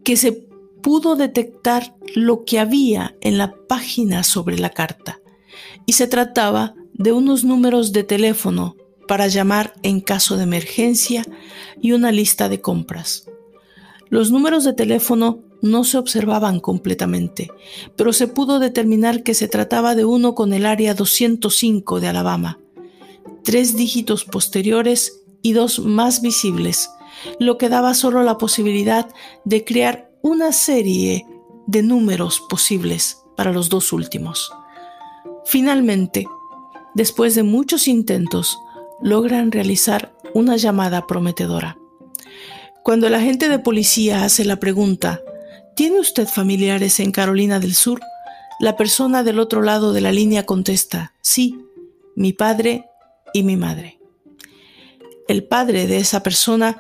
que 0.04 0.18
se 0.18 0.48
pudo 0.82 1.16
detectar 1.16 1.96
lo 2.16 2.44
que 2.46 2.60
había 2.60 3.16
en 3.22 3.38
la 3.38 3.54
página 3.68 4.24
sobre 4.24 4.58
la 4.58 4.70
carta, 4.70 5.20
y 5.86 5.94
se 5.94 6.08
trataba 6.08 6.76
de 6.94 7.12
unos 7.12 7.44
números 7.44 7.92
de 7.92 8.04
teléfono 8.04 8.76
para 9.08 9.28
llamar 9.28 9.74
en 9.84 10.02
caso 10.02 10.38
de 10.38 10.44
emergencia 10.44 11.26
y 11.82 11.92
una 11.92 12.12
lista 12.12 12.50
de 12.50 12.62
compras. 12.62 13.28
Los 14.10 14.32
números 14.32 14.64
de 14.64 14.74
teléfono 14.74 15.44
no 15.62 15.84
se 15.84 15.98
observaban 15.98 16.60
completamente, 16.60 17.50
pero 17.96 18.14
se 18.14 18.28
pudo 18.28 18.60
determinar 18.60 19.24
que 19.24 19.34
se 19.34 19.48
trataba 19.48 19.96
de 19.96 20.06
uno 20.06 20.36
con 20.36 20.54
el 20.54 20.66
área 20.66 20.94
205 20.94 22.00
de 22.00 22.08
Alabama, 22.08 22.60
tres 23.44 23.76
dígitos 23.76 24.26
posteriores 24.26 25.22
y 25.42 25.54
dos 25.54 25.80
más 25.80 26.22
visibles, 26.22 26.90
lo 27.40 27.58
que 27.58 27.70
daba 27.70 27.94
solo 27.94 28.24
la 28.24 28.38
posibilidad 28.38 29.08
de 29.46 29.64
crear 29.64 30.11
una 30.24 30.52
serie 30.52 31.26
de 31.68 31.84
números 31.84 32.42
posibles 32.50 33.24
para 33.36 33.52
los 33.52 33.70
dos 33.70 33.94
últimos. 33.94 34.52
Finalmente, 35.46 36.28
después 36.94 37.36
de 37.36 37.44
muchos 37.44 37.88
intentos, 37.88 38.58
logran 39.02 39.52
realizar 39.52 40.14
una 40.34 40.58
llamada 40.58 41.08
prometedora. 41.08 41.78
Cuando 42.84 43.08
el 43.08 43.16
agente 43.16 43.50
de 43.50 43.60
policía 43.60 44.24
hace 44.24 44.46
la 44.46 44.58
pregunta, 44.58 45.22
¿tiene 45.76 46.00
usted 46.00 46.28
familiares 46.28 47.00
en 47.00 47.12
Carolina 47.12 47.60
del 47.60 47.74
Sur? 47.74 48.02
La 48.60 48.76
persona 48.78 49.24
del 49.24 49.40
otro 49.40 49.62
lado 49.62 49.94
de 49.94 50.02
la 50.02 50.12
línea 50.12 50.46
contesta, 50.46 51.14
sí, 51.22 51.66
mi 52.16 52.34
padre 52.34 52.86
y 53.34 53.44
mi 53.44 53.56
madre. 53.56 54.00
El 55.28 55.44
padre 55.46 55.88
de 55.88 55.98
esa 55.98 56.22
persona 56.22 56.80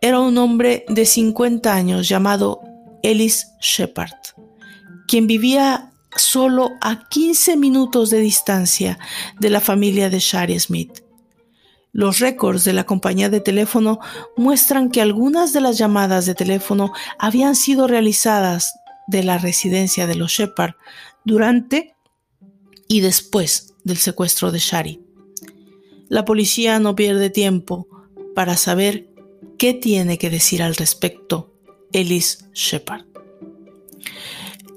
era 0.00 0.18
un 0.18 0.36
hombre 0.38 0.84
de 0.88 1.06
50 1.06 1.72
años 1.72 2.08
llamado 2.08 2.60
Ellis 3.02 3.48
Shepard, 3.60 4.12
quien 5.06 5.26
vivía 5.26 5.92
solo 6.16 6.72
a 6.80 7.08
15 7.08 7.56
minutos 7.56 8.10
de 8.10 8.20
distancia 8.20 8.98
de 9.40 9.50
la 9.50 9.60
familia 9.60 10.10
de 10.10 10.18
Shari 10.18 10.58
Smith. 10.58 11.02
Los 11.92 12.20
récords 12.20 12.64
de 12.64 12.72
la 12.72 12.84
compañía 12.84 13.28
de 13.28 13.40
teléfono 13.40 13.98
muestran 14.36 14.90
que 14.90 15.02
algunas 15.02 15.52
de 15.52 15.60
las 15.60 15.78
llamadas 15.78 16.24
de 16.26 16.34
teléfono 16.34 16.92
habían 17.18 17.54
sido 17.54 17.86
realizadas 17.86 18.72
de 19.06 19.22
la 19.22 19.38
residencia 19.38 20.06
de 20.06 20.14
los 20.14 20.32
Shepard 20.32 20.74
durante 21.24 21.94
y 22.88 23.00
después 23.00 23.74
del 23.84 23.98
secuestro 23.98 24.50
de 24.52 24.58
Shari. 24.58 25.02
La 26.08 26.24
policía 26.24 26.78
no 26.78 26.94
pierde 26.94 27.30
tiempo 27.30 27.88
para 28.34 28.56
saber 28.56 29.08
qué 29.58 29.74
tiene 29.74 30.18
que 30.18 30.30
decir 30.30 30.62
al 30.62 30.74
respecto 30.74 31.51
Ellis 31.92 32.46
Shepard. 32.52 33.04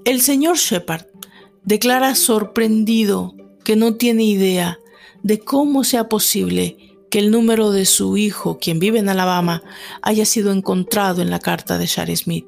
El 0.05 0.21
señor 0.21 0.57
Shepard 0.57 1.05
declara 1.63 2.15
sorprendido 2.15 3.35
que 3.63 3.75
no 3.75 3.95
tiene 3.95 4.23
idea 4.23 4.79
de 5.23 5.39
cómo 5.39 5.83
sea 5.83 6.07
posible 6.07 6.77
que 7.09 7.19
el 7.19 7.31
número 7.31 7.71
de 7.71 7.85
su 7.85 8.17
hijo, 8.17 8.59
quien 8.59 8.79
vive 8.79 8.99
en 8.99 9.09
Alabama, 9.09 9.63
haya 10.01 10.25
sido 10.25 10.51
encontrado 10.51 11.21
en 11.21 11.29
la 11.29 11.39
carta 11.39 11.77
de 11.77 11.87
Shari 11.87 12.15
Smith, 12.15 12.45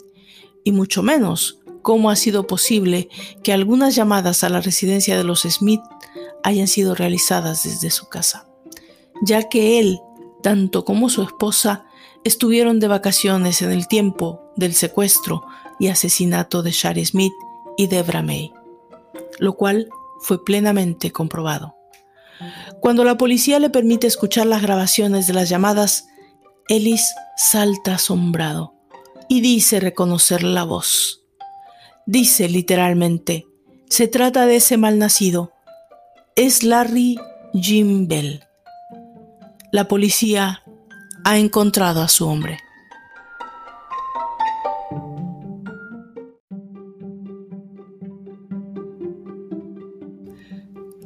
y 0.63 0.71
mucho 0.71 1.01
menos 1.01 1.59
cómo 1.81 2.09
ha 2.09 2.15
sido 2.15 2.45
posible 2.45 3.09
que 3.43 3.53
algunas 3.53 3.95
llamadas 3.95 4.43
a 4.43 4.49
la 4.49 4.61
residencia 4.61 5.17
de 5.17 5.23
los 5.23 5.41
Smith 5.41 5.81
hayan 6.43 6.67
sido 6.67 6.93
realizadas 6.93 7.63
desde 7.63 7.89
su 7.89 8.09
casa, 8.09 8.47
ya 9.23 9.49
que 9.49 9.79
él, 9.79 9.99
tanto 10.43 10.85
como 10.85 11.09
su 11.09 11.23
esposa, 11.23 11.86
estuvieron 12.27 12.79
de 12.79 12.87
vacaciones 12.87 13.61
en 13.61 13.71
el 13.71 13.87
tiempo 13.87 14.51
del 14.55 14.73
secuestro 14.73 15.43
y 15.79 15.87
asesinato 15.87 16.61
de 16.61 16.71
Shari 16.71 17.05
Smith 17.05 17.33
y 17.77 17.87
Debra 17.87 18.21
May. 18.21 18.53
lo 19.39 19.53
cual 19.53 19.89
fue 20.19 20.43
plenamente 20.43 21.11
comprobado. 21.11 21.75
Cuando 22.79 23.03
la 23.03 23.17
policía 23.17 23.59
le 23.59 23.69
permite 23.69 24.07
escuchar 24.07 24.47
las 24.47 24.61
grabaciones 24.61 25.27
de 25.27 25.33
las 25.33 25.49
llamadas, 25.49 26.07
Ellis 26.67 27.13
salta 27.35 27.95
asombrado 27.95 28.73
y 29.29 29.41
dice 29.41 29.79
reconocer 29.79 30.43
la 30.43 30.63
voz. 30.63 31.23
Dice 32.05 32.49
literalmente, 32.49 33.45
se 33.89 34.07
trata 34.07 34.45
de 34.45 34.57
ese 34.57 34.77
malnacido. 34.77 35.53
Es 36.35 36.63
Larry 36.63 37.19
Jim 37.53 38.07
Bell. 38.07 38.43
La 39.71 39.87
policía 39.87 40.63
ha 41.27 41.37
encontrado 41.37 42.01
a 42.01 42.07
su 42.07 42.25
hombre. 42.25 42.57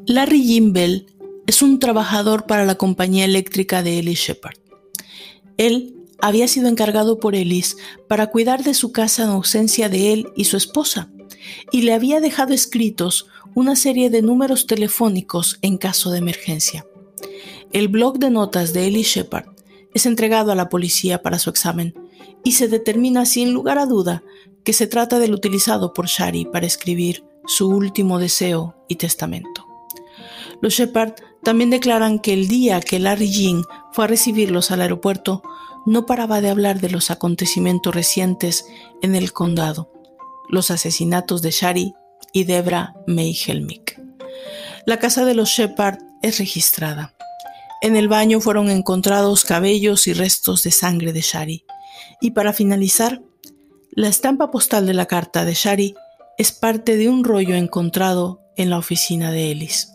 Larry 0.05 0.43
Jim 0.43 0.73
Bell 0.73 1.07
es 1.47 1.63
un 1.63 1.79
trabajador 1.79 2.45
para 2.45 2.65
la 2.65 2.75
compañía 2.75 3.25
eléctrica 3.25 3.81
de 3.81 3.97
Ellis 3.97 4.19
Shepard. 4.19 4.59
Él 5.57 5.95
había 6.21 6.47
sido 6.47 6.67
encargado 6.67 7.17
por 7.17 7.33
Ellis 7.33 7.77
para 8.07 8.27
cuidar 8.27 8.63
de 8.63 8.75
su 8.75 8.91
casa 8.91 9.23
en 9.23 9.29
ausencia 9.29 9.89
de 9.89 10.13
él 10.13 10.27
y 10.35 10.43
su 10.43 10.55
esposa, 10.55 11.09
y 11.71 11.81
le 11.81 11.95
había 11.95 12.19
dejado 12.19 12.53
escritos 12.53 13.25
una 13.55 13.75
serie 13.75 14.11
de 14.11 14.21
números 14.21 14.67
telefónicos 14.67 15.57
en 15.63 15.79
caso 15.79 16.11
de 16.11 16.19
emergencia. 16.19 16.85
El 17.73 17.87
blog 17.87 18.19
de 18.19 18.29
notas 18.29 18.71
de 18.71 18.85
Ellis 18.85 19.07
Shepard 19.07 19.60
es 19.93 20.05
entregado 20.05 20.51
a 20.51 20.55
la 20.55 20.69
policía 20.69 21.21
para 21.21 21.39
su 21.39 21.49
examen 21.49 21.93
y 22.43 22.53
se 22.53 22.67
determina 22.67 23.25
sin 23.25 23.53
lugar 23.53 23.77
a 23.77 23.85
duda 23.85 24.23
que 24.63 24.73
se 24.73 24.87
trata 24.87 25.19
del 25.19 25.33
utilizado 25.33 25.93
por 25.93 26.07
Shari 26.07 26.45
para 26.45 26.65
escribir 26.65 27.23
su 27.45 27.69
último 27.69 28.19
deseo 28.19 28.75
y 28.87 28.95
testamento. 28.95 29.65
Los 30.61 30.73
Shepard 30.73 31.13
también 31.43 31.71
declaran 31.71 32.19
que 32.19 32.33
el 32.33 32.47
día 32.47 32.79
que 32.81 32.99
Larry 32.99 33.31
Jean 33.31 33.63
fue 33.91 34.05
a 34.05 34.07
recibirlos 34.07 34.71
al 34.71 34.81
aeropuerto, 34.81 35.41
no 35.85 36.05
paraba 36.05 36.41
de 36.41 36.49
hablar 36.49 36.79
de 36.79 36.91
los 36.91 37.09
acontecimientos 37.09 37.95
recientes 37.95 38.65
en 39.01 39.15
el 39.15 39.33
condado, 39.33 39.91
los 40.49 40.69
asesinatos 40.69 41.41
de 41.41 41.51
Shari 41.51 41.93
y 42.31 42.43
Debra 42.43 42.93
May 43.07 43.35
Helmick. 43.35 43.99
La 44.85 44.99
casa 44.99 45.25
de 45.25 45.33
los 45.33 45.49
Shepard 45.49 45.97
es 46.21 46.37
registrada. 46.37 47.15
En 47.81 47.95
el 47.95 48.07
baño 48.07 48.39
fueron 48.39 48.69
encontrados 48.69 49.43
cabellos 49.43 50.05
y 50.05 50.13
restos 50.13 50.61
de 50.61 50.69
sangre 50.69 51.13
de 51.13 51.21
Shari. 51.21 51.65
Y 52.21 52.31
para 52.31 52.53
finalizar, 52.53 53.23
la 53.89 54.07
estampa 54.07 54.51
postal 54.51 54.85
de 54.85 54.93
la 54.93 55.07
carta 55.07 55.45
de 55.45 55.55
Shari 55.55 55.95
es 56.37 56.51
parte 56.51 56.95
de 56.95 57.09
un 57.09 57.23
rollo 57.23 57.55
encontrado 57.55 58.39
en 58.55 58.69
la 58.69 58.77
oficina 58.77 59.31
de 59.31 59.51
Ellis. 59.51 59.93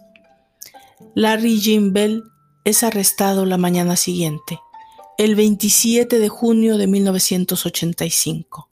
Larry 1.14 1.60
Jim 1.60 1.92
Bell 1.92 2.24
es 2.64 2.82
arrestado 2.82 3.46
la 3.46 3.56
mañana 3.56 3.94
siguiente, 3.94 4.58
el 5.16 5.36
27 5.36 6.18
de 6.18 6.28
junio 6.28 6.78
de 6.78 6.88
1985. 6.88 8.68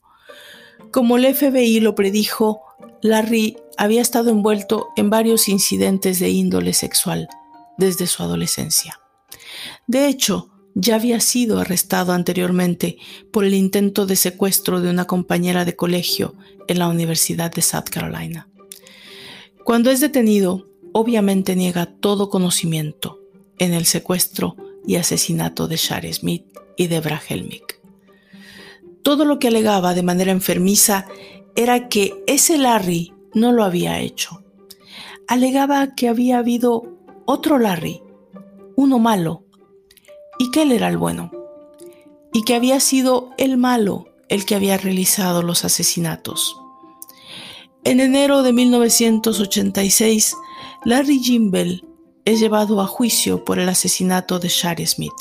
Como 0.91 1.15
el 1.15 1.33
FBI 1.33 1.79
lo 1.79 1.95
predijo, 1.95 2.61
Larry 3.01 3.57
había 3.77 4.01
estado 4.01 4.29
envuelto 4.29 4.89
en 4.97 5.09
varios 5.09 5.47
incidentes 5.47 6.19
de 6.19 6.29
índole 6.31 6.73
sexual 6.73 7.29
desde 7.77 8.07
su 8.07 8.21
adolescencia. 8.21 8.99
De 9.87 10.07
hecho, 10.07 10.49
ya 10.75 10.95
había 10.95 11.19
sido 11.21 11.59
arrestado 11.59 12.11
anteriormente 12.11 12.97
por 13.31 13.45
el 13.45 13.53
intento 13.53 14.05
de 14.05 14.15
secuestro 14.15 14.81
de 14.81 14.89
una 14.89 15.05
compañera 15.05 15.63
de 15.65 15.75
colegio 15.75 16.35
en 16.67 16.79
la 16.79 16.87
Universidad 16.87 17.51
de 17.51 17.61
South 17.61 17.89
Carolina. 17.89 18.49
Cuando 19.63 19.89
es 19.89 20.01
detenido, 20.01 20.67
obviamente 20.91 21.55
niega 21.55 21.85
todo 21.85 22.29
conocimiento 22.29 23.19
en 23.57 23.73
el 23.73 23.85
secuestro 23.85 24.57
y 24.85 24.97
asesinato 24.97 25.67
de 25.67 25.77
Shari 25.77 26.13
Smith 26.13 26.45
y 26.77 26.87
Debra 26.87 27.21
Helmick. 27.27 27.79
Todo 29.01 29.23
lo 29.23 29.39
que 29.39 29.47
alegaba 29.47 29.93
de 29.93 30.03
manera 30.03 30.31
enfermiza 30.31 31.07
era 31.55 31.87
que 31.87 32.13
ese 32.27 32.57
Larry 32.57 33.13
no 33.33 33.51
lo 33.53 33.63
había 33.63 33.99
hecho. 33.99 34.43
Alegaba 35.27 35.95
que 35.95 36.09
había 36.09 36.39
habido 36.39 36.83
otro 37.25 37.57
Larry, 37.57 38.01
uno 38.75 38.99
malo, 38.99 39.44
y 40.39 40.51
que 40.51 40.63
él 40.63 40.71
era 40.71 40.87
el 40.87 40.97
bueno, 40.97 41.31
y 42.33 42.43
que 42.43 42.55
había 42.55 42.79
sido 42.79 43.31
el 43.37 43.57
malo 43.57 44.07
el 44.29 44.45
que 44.45 44.55
había 44.55 44.77
realizado 44.77 45.41
los 45.41 45.65
asesinatos. 45.65 46.57
En 47.83 47.99
enero 47.99 48.41
de 48.41 48.53
1986, 48.53 50.35
Larry 50.83 51.19
Jimbell 51.19 51.85
es 52.25 52.39
llevado 52.39 52.81
a 52.81 52.87
juicio 52.87 53.45
por 53.45 53.59
el 53.59 53.69
asesinato 53.69 54.39
de 54.39 54.49
Shari 54.49 54.85
Smith. 54.87 55.13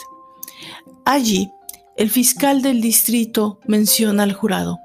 Allí, 1.05 1.51
el 1.97 2.09
fiscal 2.11 2.63
del 2.63 2.81
distrito 2.81 3.61
menciona 3.67 4.23
al 4.23 4.33
jurado. 4.33 4.79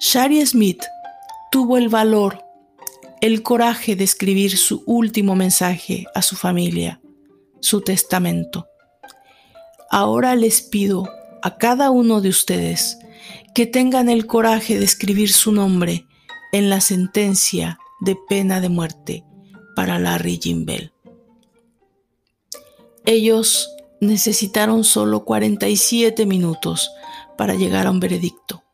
Shari 0.00 0.44
Smith 0.46 0.82
tuvo 1.50 1.76
el 1.76 1.88
valor, 1.88 2.42
el 3.20 3.42
coraje 3.42 3.94
de 3.94 4.04
escribir 4.04 4.56
su 4.56 4.82
último 4.86 5.36
mensaje 5.36 6.06
a 6.14 6.22
su 6.22 6.36
familia, 6.36 7.00
su 7.60 7.82
testamento. 7.82 8.66
Ahora 9.90 10.34
les 10.36 10.62
pido 10.62 11.08
a 11.42 11.58
cada 11.58 11.90
uno 11.90 12.20
de 12.20 12.28
ustedes 12.28 12.98
que 13.54 13.66
tengan 13.66 14.08
el 14.08 14.26
coraje 14.26 14.78
de 14.78 14.84
escribir 14.84 15.32
su 15.32 15.52
nombre 15.52 16.06
en 16.52 16.70
la 16.70 16.80
sentencia 16.80 17.78
de 18.00 18.16
pena 18.28 18.60
de 18.60 18.68
muerte 18.68 19.24
para 19.74 19.98
Larry 19.98 20.40
Bell. 20.64 20.92
Ellos 23.04 23.70
necesitaron 24.00 24.82
solo 24.82 25.24
47 25.24 26.26
minutos 26.26 26.90
para 27.36 27.54
llegar 27.54 27.86
a 27.86 27.90
un 27.90 28.00
veredicto. 28.00 28.64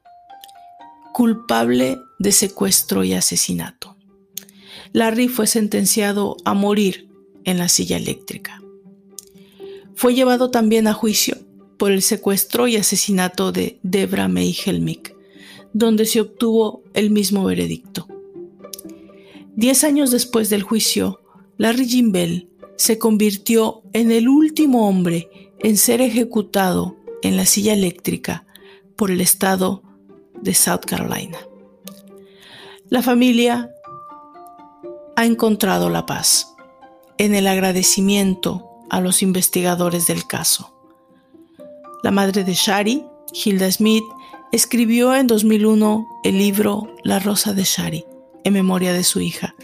Culpable 1.12 1.98
de 2.18 2.32
secuestro 2.32 3.04
y 3.04 3.12
asesinato. 3.12 3.96
Larry 4.92 5.28
fue 5.28 5.46
sentenciado 5.46 6.36
a 6.44 6.54
morir 6.54 7.10
en 7.44 7.58
la 7.58 7.68
silla 7.68 7.96
eléctrica. 7.96 8.61
Fue 9.94 10.14
llevado 10.14 10.50
también 10.50 10.86
a 10.86 10.92
juicio 10.92 11.36
por 11.76 11.92
el 11.92 12.02
secuestro 12.02 12.68
y 12.68 12.76
asesinato 12.76 13.52
de 13.52 13.78
Debra 13.82 14.28
May 14.28 14.54
Helmick, 14.64 15.16
donde 15.72 16.06
se 16.06 16.20
obtuvo 16.20 16.82
el 16.94 17.10
mismo 17.10 17.44
veredicto. 17.44 18.06
Diez 19.54 19.84
años 19.84 20.10
después 20.10 20.48
del 20.48 20.62
juicio, 20.62 21.20
Larry 21.58 21.86
Jim 21.86 22.12
Bell 22.12 22.48
se 22.76 22.98
convirtió 22.98 23.82
en 23.92 24.10
el 24.10 24.28
último 24.28 24.88
hombre 24.88 25.52
en 25.58 25.76
ser 25.76 26.00
ejecutado 26.00 26.96
en 27.22 27.36
la 27.36 27.46
silla 27.46 27.74
eléctrica 27.74 28.46
por 28.96 29.10
el 29.10 29.20
estado 29.20 29.82
de 30.40 30.54
South 30.54 30.84
Carolina. 30.86 31.38
La 32.88 33.02
familia 33.02 33.70
ha 35.16 35.26
encontrado 35.26 35.88
la 35.90 36.06
paz 36.06 36.54
en 37.18 37.34
el 37.34 37.46
agradecimiento 37.46 38.71
a 38.92 39.00
los 39.00 39.22
investigadores 39.22 40.06
del 40.06 40.26
caso. 40.26 40.72
La 42.02 42.10
madre 42.10 42.44
de 42.44 42.52
Shari, 42.52 43.04
Hilda 43.32 43.72
Smith, 43.72 44.04
escribió 44.52 45.16
en 45.16 45.26
2001 45.26 46.06
el 46.24 46.36
libro 46.36 46.94
La 47.02 47.18
Rosa 47.18 47.54
de 47.54 47.64
Shari, 47.64 48.04
en 48.44 48.52
memoria 48.52 48.92
de 48.92 49.02
su 49.02 49.20
hija, 49.22 49.54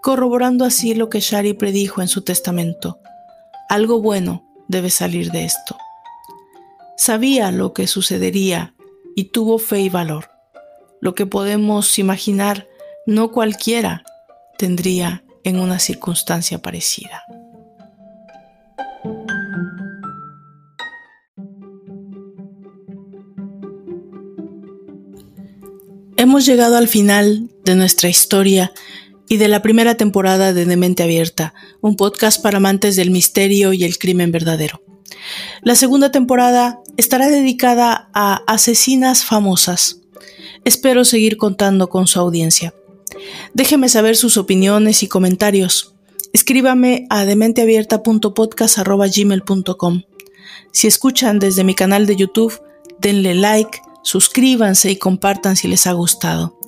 corroborando 0.00 0.64
así 0.64 0.94
lo 0.94 1.10
que 1.10 1.18
Shari 1.18 1.54
predijo 1.54 2.02
en 2.02 2.08
su 2.08 2.22
testamento. 2.22 3.00
Algo 3.68 4.00
bueno 4.00 4.44
debe 4.68 4.90
salir 4.90 5.32
de 5.32 5.44
esto. 5.44 5.76
Sabía 6.96 7.50
lo 7.50 7.72
que 7.72 7.88
sucedería 7.88 8.74
y 9.16 9.24
tuvo 9.24 9.58
fe 9.58 9.80
y 9.80 9.88
valor. 9.88 10.30
Lo 11.00 11.16
que 11.16 11.26
podemos 11.26 11.98
imaginar 11.98 12.68
no 13.06 13.32
cualquiera 13.32 14.04
tendría 14.56 15.24
en 15.42 15.58
una 15.58 15.80
circunstancia 15.80 16.62
parecida. 16.62 17.24
Hemos 26.16 26.46
llegado 26.46 26.76
al 26.76 26.88
final 26.88 27.50
de 27.64 27.74
nuestra 27.74 28.08
historia 28.08 28.72
y 29.28 29.38
de 29.38 29.48
la 29.48 29.60
primera 29.60 29.96
temporada 29.96 30.52
de 30.52 30.66
Demente 30.66 31.02
Abierta, 31.02 31.52
un 31.80 31.96
podcast 31.96 32.40
para 32.40 32.58
amantes 32.58 32.96
del 32.96 33.10
misterio 33.10 33.72
y 33.72 33.84
el 33.84 33.98
crimen 33.98 34.30
verdadero. 34.30 34.82
La 35.62 35.74
segunda 35.74 36.12
temporada 36.12 36.80
estará 36.96 37.28
dedicada 37.28 38.08
a 38.14 38.42
asesinas 38.46 39.24
famosas. 39.24 40.00
Espero 40.64 41.04
seguir 41.04 41.36
contando 41.36 41.88
con 41.88 42.06
su 42.06 42.20
audiencia. 42.20 42.74
Déjeme 43.52 43.88
saber 43.88 44.16
sus 44.16 44.36
opiniones 44.36 45.02
y 45.02 45.08
comentarios. 45.08 45.91
Escríbame 46.32 47.06
a 47.10 47.24
dementeabierta.podcast.gmail.com. 47.24 50.02
Si 50.72 50.86
escuchan 50.86 51.38
desde 51.38 51.64
mi 51.64 51.74
canal 51.74 52.06
de 52.06 52.16
YouTube, 52.16 52.62
denle 52.98 53.34
like, 53.34 53.80
suscríbanse 54.02 54.90
y 54.90 54.96
compartan 54.96 55.56
si 55.56 55.68
les 55.68 55.86
ha 55.86 55.92
gustado. 55.92 56.58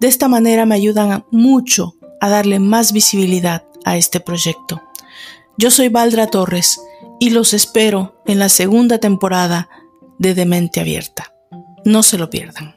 De 0.00 0.08
esta 0.08 0.26
manera 0.28 0.66
me 0.66 0.74
ayudan 0.74 1.24
mucho 1.30 1.94
a 2.20 2.28
darle 2.28 2.58
más 2.58 2.92
visibilidad 2.92 3.64
a 3.84 3.96
este 3.96 4.18
proyecto. 4.20 4.82
Yo 5.56 5.70
soy 5.70 5.88
Valdra 5.88 6.26
Torres 6.26 6.80
y 7.20 7.30
los 7.30 7.54
espero 7.54 8.20
en 8.26 8.40
la 8.40 8.48
segunda 8.48 8.98
temporada 8.98 9.68
de 10.18 10.34
Demente 10.34 10.80
Abierta. 10.80 11.32
No 11.84 12.02
se 12.02 12.18
lo 12.18 12.30
pierdan. 12.30 12.74